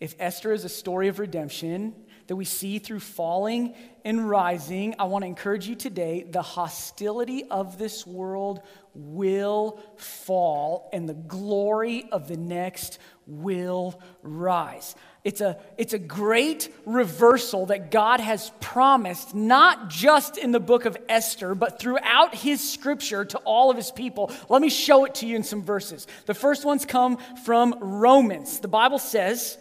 If 0.00 0.16
Esther 0.18 0.52
is 0.52 0.64
a 0.64 0.68
story 0.68 1.08
of 1.08 1.18
redemption 1.18 1.94
that 2.26 2.36
we 2.36 2.44
see 2.44 2.78
through 2.78 3.00
falling 3.00 3.74
and 4.04 4.28
rising, 4.28 4.94
I 4.98 5.04
want 5.04 5.22
to 5.22 5.26
encourage 5.26 5.68
you 5.68 5.74
today 5.74 6.24
the 6.28 6.42
hostility 6.42 7.44
of 7.44 7.78
this 7.78 8.06
world 8.06 8.62
will 8.94 9.80
fall 9.96 10.90
and 10.92 11.08
the 11.08 11.14
glory 11.14 12.08
of 12.10 12.28
the 12.28 12.36
next 12.36 12.98
will 13.26 14.00
rise. 14.22 14.96
It's 15.24 15.40
a, 15.40 15.56
it's 15.78 15.94
a 15.94 15.98
great 15.98 16.70
reversal 16.84 17.66
that 17.66 17.90
God 17.90 18.20
has 18.20 18.52
promised, 18.60 19.34
not 19.34 19.88
just 19.88 20.36
in 20.36 20.52
the 20.52 20.60
book 20.60 20.84
of 20.84 20.98
Esther, 21.08 21.54
but 21.54 21.80
throughout 21.80 22.34
his 22.34 22.60
scripture 22.60 23.24
to 23.24 23.38
all 23.38 23.70
of 23.70 23.76
his 23.78 23.90
people. 23.90 24.30
Let 24.50 24.60
me 24.60 24.68
show 24.68 25.06
it 25.06 25.14
to 25.16 25.26
you 25.26 25.34
in 25.34 25.42
some 25.42 25.62
verses. 25.62 26.06
The 26.26 26.34
first 26.34 26.66
ones 26.66 26.84
come 26.84 27.16
from 27.42 27.74
Romans. 27.80 28.60
The 28.60 28.68
Bible 28.68 28.98
says, 28.98 29.56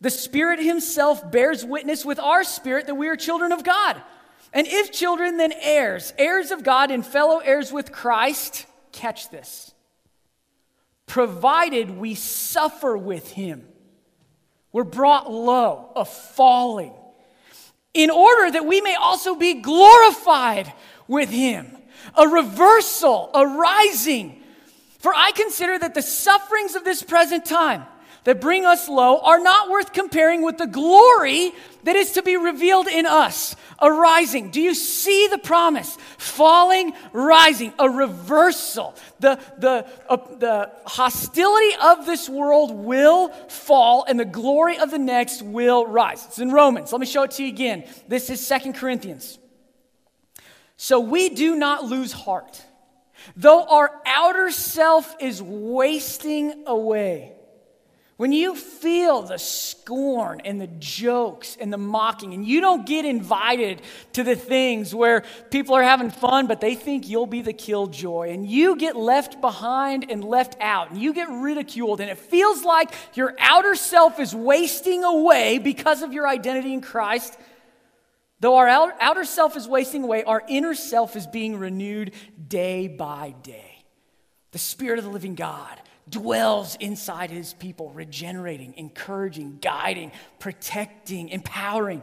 The 0.00 0.08
Spirit 0.08 0.58
Himself 0.58 1.30
bears 1.30 1.66
witness 1.66 2.06
with 2.06 2.18
our 2.18 2.42
spirit 2.42 2.86
that 2.86 2.94
we 2.94 3.08
are 3.08 3.16
children 3.16 3.52
of 3.52 3.64
God. 3.64 4.00
And 4.54 4.66
if 4.66 4.90
children, 4.90 5.36
then 5.36 5.52
heirs, 5.52 6.14
heirs 6.16 6.50
of 6.50 6.64
God 6.64 6.90
and 6.90 7.04
fellow 7.04 7.40
heirs 7.40 7.70
with 7.70 7.92
Christ. 7.92 8.64
Catch 8.92 9.28
this. 9.28 9.74
Provided 11.04 11.90
we 11.90 12.14
suffer 12.14 12.96
with 12.96 13.32
Him 13.32 13.68
we're 14.72 14.84
brought 14.84 15.30
low, 15.30 15.90
a 15.96 16.04
falling, 16.04 16.92
in 17.94 18.10
order 18.10 18.50
that 18.50 18.66
we 18.66 18.80
may 18.80 18.94
also 18.94 19.34
be 19.34 19.54
glorified 19.54 20.72
with 21.06 21.30
him. 21.30 21.76
A 22.16 22.28
reversal, 22.28 23.30
a 23.34 23.46
rising. 23.46 24.42
For 24.98 25.12
I 25.14 25.32
consider 25.32 25.78
that 25.78 25.94
the 25.94 26.02
sufferings 26.02 26.74
of 26.74 26.84
this 26.84 27.02
present 27.02 27.44
time 27.44 27.84
that 28.28 28.42
bring 28.42 28.66
us 28.66 28.90
low 28.90 29.20
are 29.20 29.40
not 29.40 29.70
worth 29.70 29.94
comparing 29.94 30.42
with 30.42 30.58
the 30.58 30.66
glory 30.66 31.50
that 31.84 31.96
is 31.96 32.12
to 32.12 32.22
be 32.22 32.36
revealed 32.36 32.86
in 32.86 33.06
us. 33.06 33.56
Arising. 33.80 34.50
Do 34.50 34.60
you 34.60 34.74
see 34.74 35.28
the 35.28 35.38
promise? 35.38 35.96
Falling, 36.18 36.92
rising, 37.14 37.72
a 37.78 37.88
reversal. 37.88 38.94
The, 39.18 39.40
the, 39.56 39.86
uh, 40.10 40.16
the 40.36 40.70
hostility 40.84 41.74
of 41.82 42.04
this 42.04 42.28
world 42.28 42.72
will 42.72 43.30
fall 43.48 44.04
and 44.06 44.20
the 44.20 44.26
glory 44.26 44.76
of 44.76 44.90
the 44.90 44.98
next 44.98 45.40
will 45.40 45.86
rise. 45.86 46.26
It's 46.26 46.38
in 46.38 46.52
Romans. 46.52 46.92
Let 46.92 47.00
me 47.00 47.06
show 47.06 47.22
it 47.22 47.30
to 47.30 47.42
you 47.42 47.48
again. 47.48 47.88
This 48.08 48.28
is 48.28 48.46
Second 48.46 48.74
Corinthians. 48.74 49.38
So 50.76 51.00
we 51.00 51.30
do 51.30 51.56
not 51.56 51.84
lose 51.84 52.12
heart. 52.12 52.62
Though 53.38 53.64
our 53.64 53.90
outer 54.04 54.50
self 54.50 55.16
is 55.18 55.42
wasting 55.42 56.64
away 56.66 57.32
when 58.18 58.32
you 58.32 58.56
feel 58.56 59.22
the 59.22 59.38
scorn 59.38 60.42
and 60.44 60.60
the 60.60 60.66
jokes 60.66 61.56
and 61.58 61.72
the 61.72 61.78
mocking, 61.78 62.34
and 62.34 62.44
you 62.44 62.60
don't 62.60 62.84
get 62.84 63.04
invited 63.04 63.80
to 64.14 64.24
the 64.24 64.34
things 64.34 64.92
where 64.92 65.22
people 65.52 65.76
are 65.76 65.84
having 65.84 66.10
fun, 66.10 66.48
but 66.48 66.60
they 66.60 66.74
think 66.74 67.08
you'll 67.08 67.26
be 67.28 67.42
the 67.42 67.52
killjoy, 67.52 68.30
and 68.30 68.44
you 68.44 68.74
get 68.74 68.96
left 68.96 69.40
behind 69.40 70.10
and 70.10 70.24
left 70.24 70.56
out, 70.60 70.90
and 70.90 71.00
you 71.00 71.14
get 71.14 71.28
ridiculed, 71.28 72.00
and 72.00 72.10
it 72.10 72.18
feels 72.18 72.64
like 72.64 72.92
your 73.14 73.36
outer 73.38 73.76
self 73.76 74.18
is 74.18 74.34
wasting 74.34 75.04
away 75.04 75.58
because 75.58 76.02
of 76.02 76.12
your 76.12 76.26
identity 76.26 76.72
in 76.72 76.80
Christ. 76.80 77.38
Though 78.40 78.56
our 78.56 78.68
outer 79.00 79.24
self 79.24 79.56
is 79.56 79.68
wasting 79.68 80.02
away, 80.02 80.24
our 80.24 80.42
inner 80.48 80.74
self 80.74 81.14
is 81.14 81.28
being 81.28 81.56
renewed 81.56 82.12
day 82.48 82.88
by 82.88 83.36
day. 83.44 83.84
The 84.50 84.58
Spirit 84.58 84.98
of 84.98 85.04
the 85.04 85.10
living 85.12 85.36
God 85.36 85.80
dwells 86.10 86.76
inside 86.76 87.30
his 87.30 87.54
people, 87.54 87.90
regenerating, 87.90 88.74
encouraging, 88.76 89.58
guiding, 89.60 90.12
protecting, 90.38 91.28
empowering. 91.28 92.02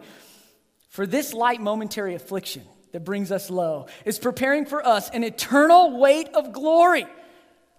For 0.90 1.06
this 1.06 1.34
light 1.34 1.62
momentary 1.62 2.16
affliction 2.16 2.64
that 2.92 3.04
brings 3.04 3.32
us 3.32 3.50
low 3.50 3.88
is 4.06 4.20
preparing 4.20 4.66
for 4.66 4.86
us 4.86 5.10
an 5.10 5.24
eternal 5.24 6.00
weight 6.00 6.30
of 6.34 6.54
glory, 6.54 7.06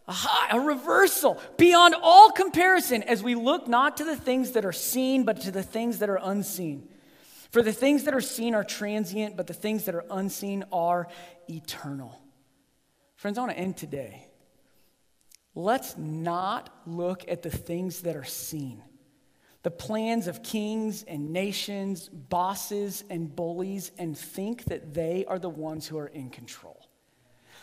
a, 0.06 0.12
high, 0.12 0.56
a 0.56 0.60
reversal 0.60 1.40
beyond 1.56 1.94
all 2.00 2.30
comparison 2.30 3.02
as 3.02 3.22
we 3.22 3.34
look 3.34 3.66
not 3.66 3.96
to 3.96 4.04
the 4.04 4.16
things 4.16 4.52
that 4.52 4.64
are 4.64 4.72
seen, 4.72 5.24
but 5.24 5.40
to 5.42 5.50
the 5.50 5.62
things 5.62 6.00
that 6.00 6.10
are 6.10 6.20
unseen. 6.22 6.88
For 7.50 7.62
the 7.62 7.72
things 7.72 8.04
that 8.04 8.14
are 8.14 8.20
seen 8.20 8.54
are 8.54 8.64
transient, 8.64 9.36
but 9.36 9.46
the 9.46 9.54
things 9.54 9.86
that 9.86 9.94
are 9.94 10.04
unseen 10.10 10.64
are 10.70 11.08
eternal. 11.48 12.20
Friends, 13.14 13.38
I 13.38 13.40
want 13.40 13.52
to 13.52 13.58
end 13.58 13.78
today 13.78 14.25
Let's 15.56 15.96
not 15.96 16.68
look 16.86 17.24
at 17.28 17.40
the 17.40 17.50
things 17.50 18.02
that 18.02 18.14
are 18.14 18.24
seen. 18.24 18.82
The 19.62 19.70
plans 19.70 20.26
of 20.26 20.42
kings 20.42 21.02
and 21.02 21.32
nations, 21.32 22.10
bosses 22.10 23.02
and 23.08 23.34
bullies, 23.34 23.90
and 23.98 24.16
think 24.16 24.64
that 24.66 24.92
they 24.92 25.24
are 25.24 25.38
the 25.38 25.48
ones 25.48 25.86
who 25.88 25.96
are 25.96 26.08
in 26.08 26.28
control. 26.28 26.86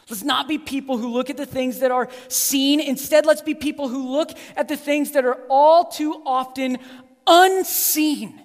Let's 0.09 0.23
not 0.23 0.47
be 0.47 0.57
people 0.57 0.97
who 0.97 1.13
look 1.13 1.29
at 1.29 1.37
the 1.37 1.45
things 1.45 1.79
that 1.79 1.91
are 1.91 2.09
seen. 2.29 2.79
Instead, 2.79 3.27
let's 3.27 3.43
be 3.43 3.53
people 3.53 3.87
who 3.87 4.11
look 4.11 4.31
at 4.57 4.67
the 4.67 4.75
things 4.75 5.11
that 5.11 5.23
are 5.23 5.39
all 5.47 5.85
too 5.85 6.19
often 6.25 6.79
unseen. 7.27 8.41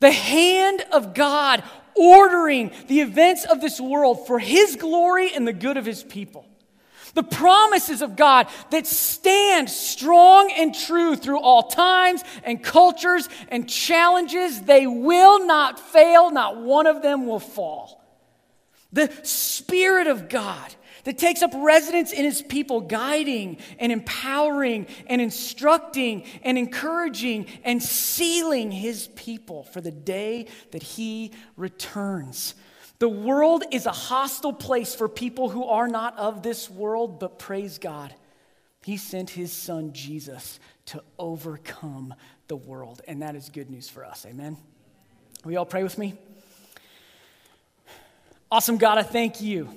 The 0.00 0.10
hand 0.10 0.84
of 0.90 1.12
God 1.12 1.62
ordering 1.94 2.72
the 2.88 3.02
events 3.02 3.44
of 3.44 3.60
this 3.60 3.78
world 3.78 4.26
for 4.26 4.38
His 4.38 4.76
glory 4.76 5.32
and 5.34 5.46
the 5.46 5.52
good 5.52 5.76
of 5.76 5.84
His 5.84 6.02
people. 6.02 6.46
The 7.14 7.22
promises 7.22 8.02
of 8.02 8.16
God 8.16 8.48
that 8.70 8.86
stand 8.86 9.70
strong 9.70 10.52
and 10.52 10.74
true 10.74 11.16
through 11.16 11.40
all 11.40 11.64
times 11.64 12.22
and 12.42 12.62
cultures 12.62 13.28
and 13.48 13.68
challenges, 13.68 14.62
they 14.62 14.86
will 14.86 15.46
not 15.46 15.78
fail, 15.78 16.30
not 16.30 16.60
one 16.60 16.86
of 16.86 17.02
them 17.02 17.26
will 17.26 17.40
fall. 17.40 18.04
The 18.92 19.12
Spirit 19.22 20.06
of 20.06 20.28
God 20.28 20.74
that 21.04 21.18
takes 21.18 21.42
up 21.42 21.50
residence 21.54 22.12
in 22.12 22.24
His 22.24 22.42
people, 22.42 22.80
guiding 22.80 23.58
and 23.78 23.92
empowering 23.92 24.86
and 25.06 25.20
instructing 25.20 26.24
and 26.42 26.58
encouraging 26.58 27.46
and 27.62 27.82
sealing 27.82 28.70
His 28.70 29.08
people 29.14 29.64
for 29.64 29.80
the 29.80 29.90
day 29.90 30.46
that 30.72 30.82
He 30.82 31.32
returns. 31.56 32.54
The 32.98 33.08
world 33.08 33.64
is 33.70 33.86
a 33.86 33.92
hostile 33.92 34.52
place 34.52 34.94
for 34.94 35.08
people 35.08 35.48
who 35.48 35.64
are 35.64 35.88
not 35.88 36.16
of 36.16 36.42
this 36.42 36.70
world, 36.70 37.18
but 37.18 37.38
praise 37.38 37.78
God. 37.78 38.14
He 38.84 38.96
sent 38.96 39.30
his 39.30 39.52
son 39.52 39.92
Jesus 39.92 40.60
to 40.86 41.02
overcome 41.18 42.14
the 42.48 42.56
world. 42.56 43.02
And 43.08 43.22
that 43.22 43.34
is 43.34 43.48
good 43.48 43.70
news 43.70 43.88
for 43.88 44.04
us. 44.04 44.26
Amen. 44.26 44.56
Will 45.44 45.52
you 45.52 45.58
all 45.58 45.66
pray 45.66 45.82
with 45.82 45.98
me? 45.98 46.14
Awesome 48.50 48.76
God, 48.76 48.98
I 48.98 49.02
thank 49.02 49.40
you 49.40 49.68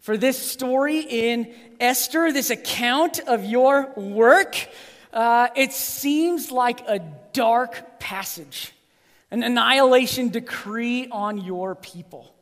for 0.00 0.16
this 0.16 0.38
story 0.38 1.00
in 1.00 1.52
Esther, 1.80 2.32
this 2.32 2.50
account 2.50 3.20
of 3.20 3.44
your 3.44 3.92
work. 3.96 4.56
Uh, 5.12 5.48
it 5.56 5.72
seems 5.72 6.50
like 6.50 6.80
a 6.88 7.00
dark 7.32 7.98
passage, 7.98 8.72
an 9.30 9.42
annihilation 9.42 10.30
decree 10.30 11.08
on 11.10 11.38
your 11.38 11.74
people. 11.74 12.33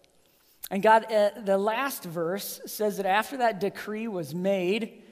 And 0.73 0.83
God, 0.83 1.13
uh, 1.13 1.31
the 1.45 1.59
last 1.59 2.03
verse 2.03 2.59
says 2.65 2.97
that 2.97 3.05
after 3.05 3.37
that 3.37 3.61
decree 3.61 4.09
was 4.09 4.35
made, 4.35 5.03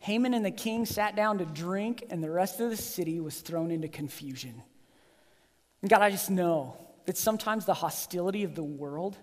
Haman 0.00 0.34
and 0.34 0.44
the 0.44 0.50
king 0.50 0.84
sat 0.84 1.14
down 1.14 1.38
to 1.38 1.44
drink, 1.44 2.04
and 2.10 2.22
the 2.22 2.32
rest 2.32 2.58
of 2.58 2.68
the 2.68 2.76
city 2.76 3.20
was 3.20 3.40
thrown 3.40 3.70
into 3.70 3.86
confusion. 3.86 4.60
And 5.82 5.88
God, 5.88 6.02
I 6.02 6.10
just 6.10 6.32
know 6.32 6.76
that 7.06 7.16
sometimes 7.16 7.64
the 7.64 7.74
hostility 7.74 8.42
of 8.42 8.56
the 8.56 8.64
world 8.64 9.16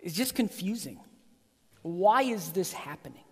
is 0.00 0.12
just 0.12 0.34
confusing. 0.34 0.98
Why 1.82 2.22
is 2.22 2.50
this 2.50 2.72
happening? 2.72 3.22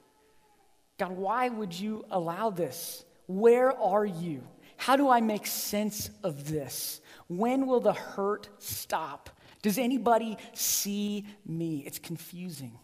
God, 0.97 1.11
why 1.11 1.49
would 1.49 1.79
you 1.79 2.05
allow 2.13 2.51
this? 2.51 3.05
Where 3.27 3.77
are 3.77 4.07
you? 4.07 4.47
How 4.77 4.95
do 4.95 5.09
I 5.09 5.21
make 5.21 5.49
sense 5.49 6.09
of 6.23 6.49
this? 6.49 7.01
When 7.27 7.67
will 7.67 7.81
the 7.81 7.95
hurt 7.95 8.49
stop? 8.59 9.29
Does 9.63 9.79
anybody 9.79 10.37
see 10.53 11.25
me? 11.47 11.85
It's 11.87 12.01
confusing. 12.01 12.79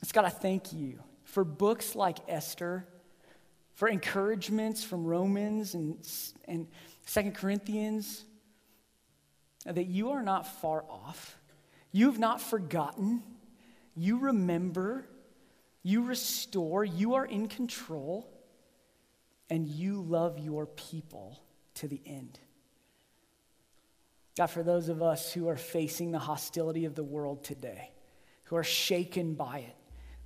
It's 0.00 0.12
got 0.12 0.22
to 0.22 0.30
thank 0.30 0.72
you 0.72 1.00
for 1.24 1.44
books 1.44 1.94
like 1.94 2.18
Esther, 2.28 2.86
for 3.74 3.88
encouragements 3.88 4.84
from 4.84 5.04
Romans 5.04 5.74
and, 5.74 5.98
and 6.46 6.68
2 7.12 7.32
Corinthians, 7.32 8.24
uh, 9.66 9.72
that 9.72 9.86
you 9.86 10.10
are 10.10 10.22
not 10.22 10.46
far 10.46 10.84
off. 10.88 11.36
You've 11.92 12.18
not 12.18 12.40
forgotten. 12.40 13.22
You 13.96 14.18
remember. 14.18 15.06
You 15.82 16.04
restore. 16.04 16.84
You 16.84 17.14
are 17.14 17.24
in 17.24 17.48
control. 17.48 18.30
And 19.48 19.66
you 19.66 20.00
love 20.02 20.38
your 20.38 20.66
people 20.66 21.42
to 21.74 21.88
the 21.88 22.00
end. 22.06 22.38
God, 24.40 24.48
for 24.48 24.62
those 24.62 24.88
of 24.88 25.02
us 25.02 25.34
who 25.34 25.50
are 25.50 25.56
facing 25.58 26.12
the 26.12 26.18
hostility 26.18 26.86
of 26.86 26.94
the 26.94 27.04
world 27.04 27.44
today, 27.44 27.90
who 28.44 28.56
are 28.56 28.64
shaken 28.64 29.34
by 29.34 29.58
it, 29.58 29.76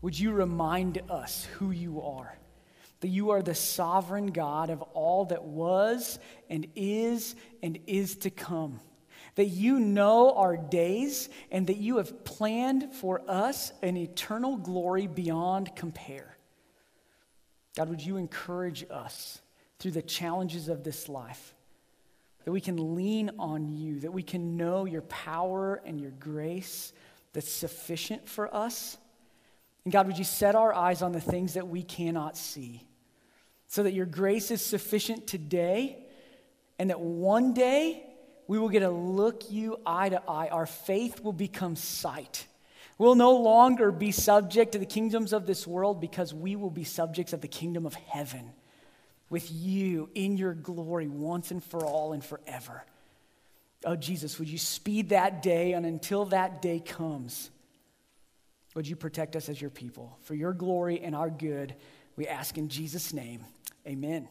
would 0.03 0.17
you 0.17 0.31
remind 0.31 1.03
us 1.11 1.49
who 1.55 1.73
you 1.73 2.01
are? 2.01 2.39
That 3.01 3.09
you 3.09 3.31
are 3.31 3.43
the 3.43 3.57
sovereign 3.57 4.29
God 4.29 4.71
of 4.71 4.83
all 4.83 5.25
that 5.25 5.43
was 5.43 6.21
and 6.49 6.65
is 6.77 7.35
and 7.61 7.77
is 7.89 8.15
to 8.19 8.31
come 8.31 8.79
that 9.35 9.47
you 9.47 9.81
know 9.81 10.33
our 10.35 10.57
days 10.57 11.29
and 11.51 11.67
that 11.67 11.79
you 11.79 11.97
have 11.97 12.25
planned 12.25 12.95
for 12.95 13.21
us 13.27 13.73
an 13.83 13.97
eternal 13.97 14.57
glory 14.57 15.09
beyond 15.09 15.75
compare. 15.75 16.37
God, 17.77 17.89
would 17.89 18.01
you 18.01 18.17
encourage 18.17 18.85
us 18.93 19.41
through 19.81 19.91
the 19.91 20.03
challenges 20.03 20.69
of 20.69 20.85
this 20.85 21.09
life? 21.09 21.54
That 22.45 22.53
we 22.53 22.61
can 22.61 22.95
lean 22.95 23.31
on 23.39 23.69
you, 23.69 24.01
that 24.01 24.13
we 24.13 24.23
can 24.23 24.57
know 24.57 24.85
your 24.85 25.03
power 25.03 25.81
and 25.85 26.01
your 26.01 26.11
grace 26.13 26.93
that's 27.33 27.51
sufficient 27.51 28.29
for 28.29 28.55
us. 28.55 28.97
And 29.85 29.93
God, 29.93 30.07
would 30.07 30.19
you 30.19 30.25
set 30.25 30.55
our 30.55 30.73
eyes 30.73 31.03
on 31.03 31.13
the 31.13 31.21
things 31.21 31.55
that 31.55 31.69
we 31.69 31.83
cannot 31.83 32.37
see 32.37 32.87
so 33.67 33.83
that 33.83 33.93
your 33.93 34.07
grace 34.07 34.51
is 34.51 34.65
sufficient 34.65 35.27
today 35.27 35.99
and 36.79 36.91
that 36.91 37.01
one 37.01 37.55
day 37.55 38.05
we 38.47 38.59
will 38.59 38.69
get 38.69 38.81
to 38.81 38.91
look 38.91 39.51
you 39.51 39.79
eye 39.87 40.09
to 40.09 40.23
eye. 40.29 40.49
Our 40.49 40.67
faith 40.67 41.23
will 41.23 41.33
become 41.33 41.77
sight. 41.77 42.47
We'll 42.99 43.15
no 43.15 43.37
longer 43.37 43.91
be 43.91 44.13
subject 44.13 44.73
to 44.73 44.79
the 44.79 44.87
kingdoms 44.87 45.33
of 45.33 45.47
this 45.47 45.67
world 45.67 46.01
because 46.01 46.33
we 46.33 46.57
will 46.57 46.71
be 46.71 46.85
subjects 46.85 47.33
of 47.33 47.41
the 47.41 47.49
kingdom 47.49 47.87
of 47.87 47.95
heaven 47.95 48.53
with 49.35 49.51
you 49.51 50.09
in 50.15 50.37
your 50.37 50.55
glory 50.55 51.09
once 51.09 51.51
and 51.51 51.61
for 51.65 51.85
all 51.85 52.13
and 52.13 52.25
forever. 52.25 52.85
Oh, 53.85 53.97
Jesus, 53.97 54.39
would 54.39 54.49
you 54.49 54.59
speed 54.59 55.09
that 55.09 55.43
day, 55.43 55.73
and 55.73 55.85
until 55.85 56.27
that 56.27 56.63
day 56.63 56.79
comes, 56.79 57.51
would 58.77 58.87
you 58.87 58.95
protect 58.95 59.35
us 59.35 59.49
as 59.49 59.61
your 59.61 59.71
people? 59.71 60.17
For 60.21 60.37
your 60.37 60.53
glory 60.53 61.01
and 61.01 61.17
our 61.17 61.31
good, 61.31 61.75
we 62.15 62.29
ask 62.29 62.59
in 62.59 62.69
Jesus' 62.69 63.13
name. 63.13 63.45
Amen. 63.89 64.29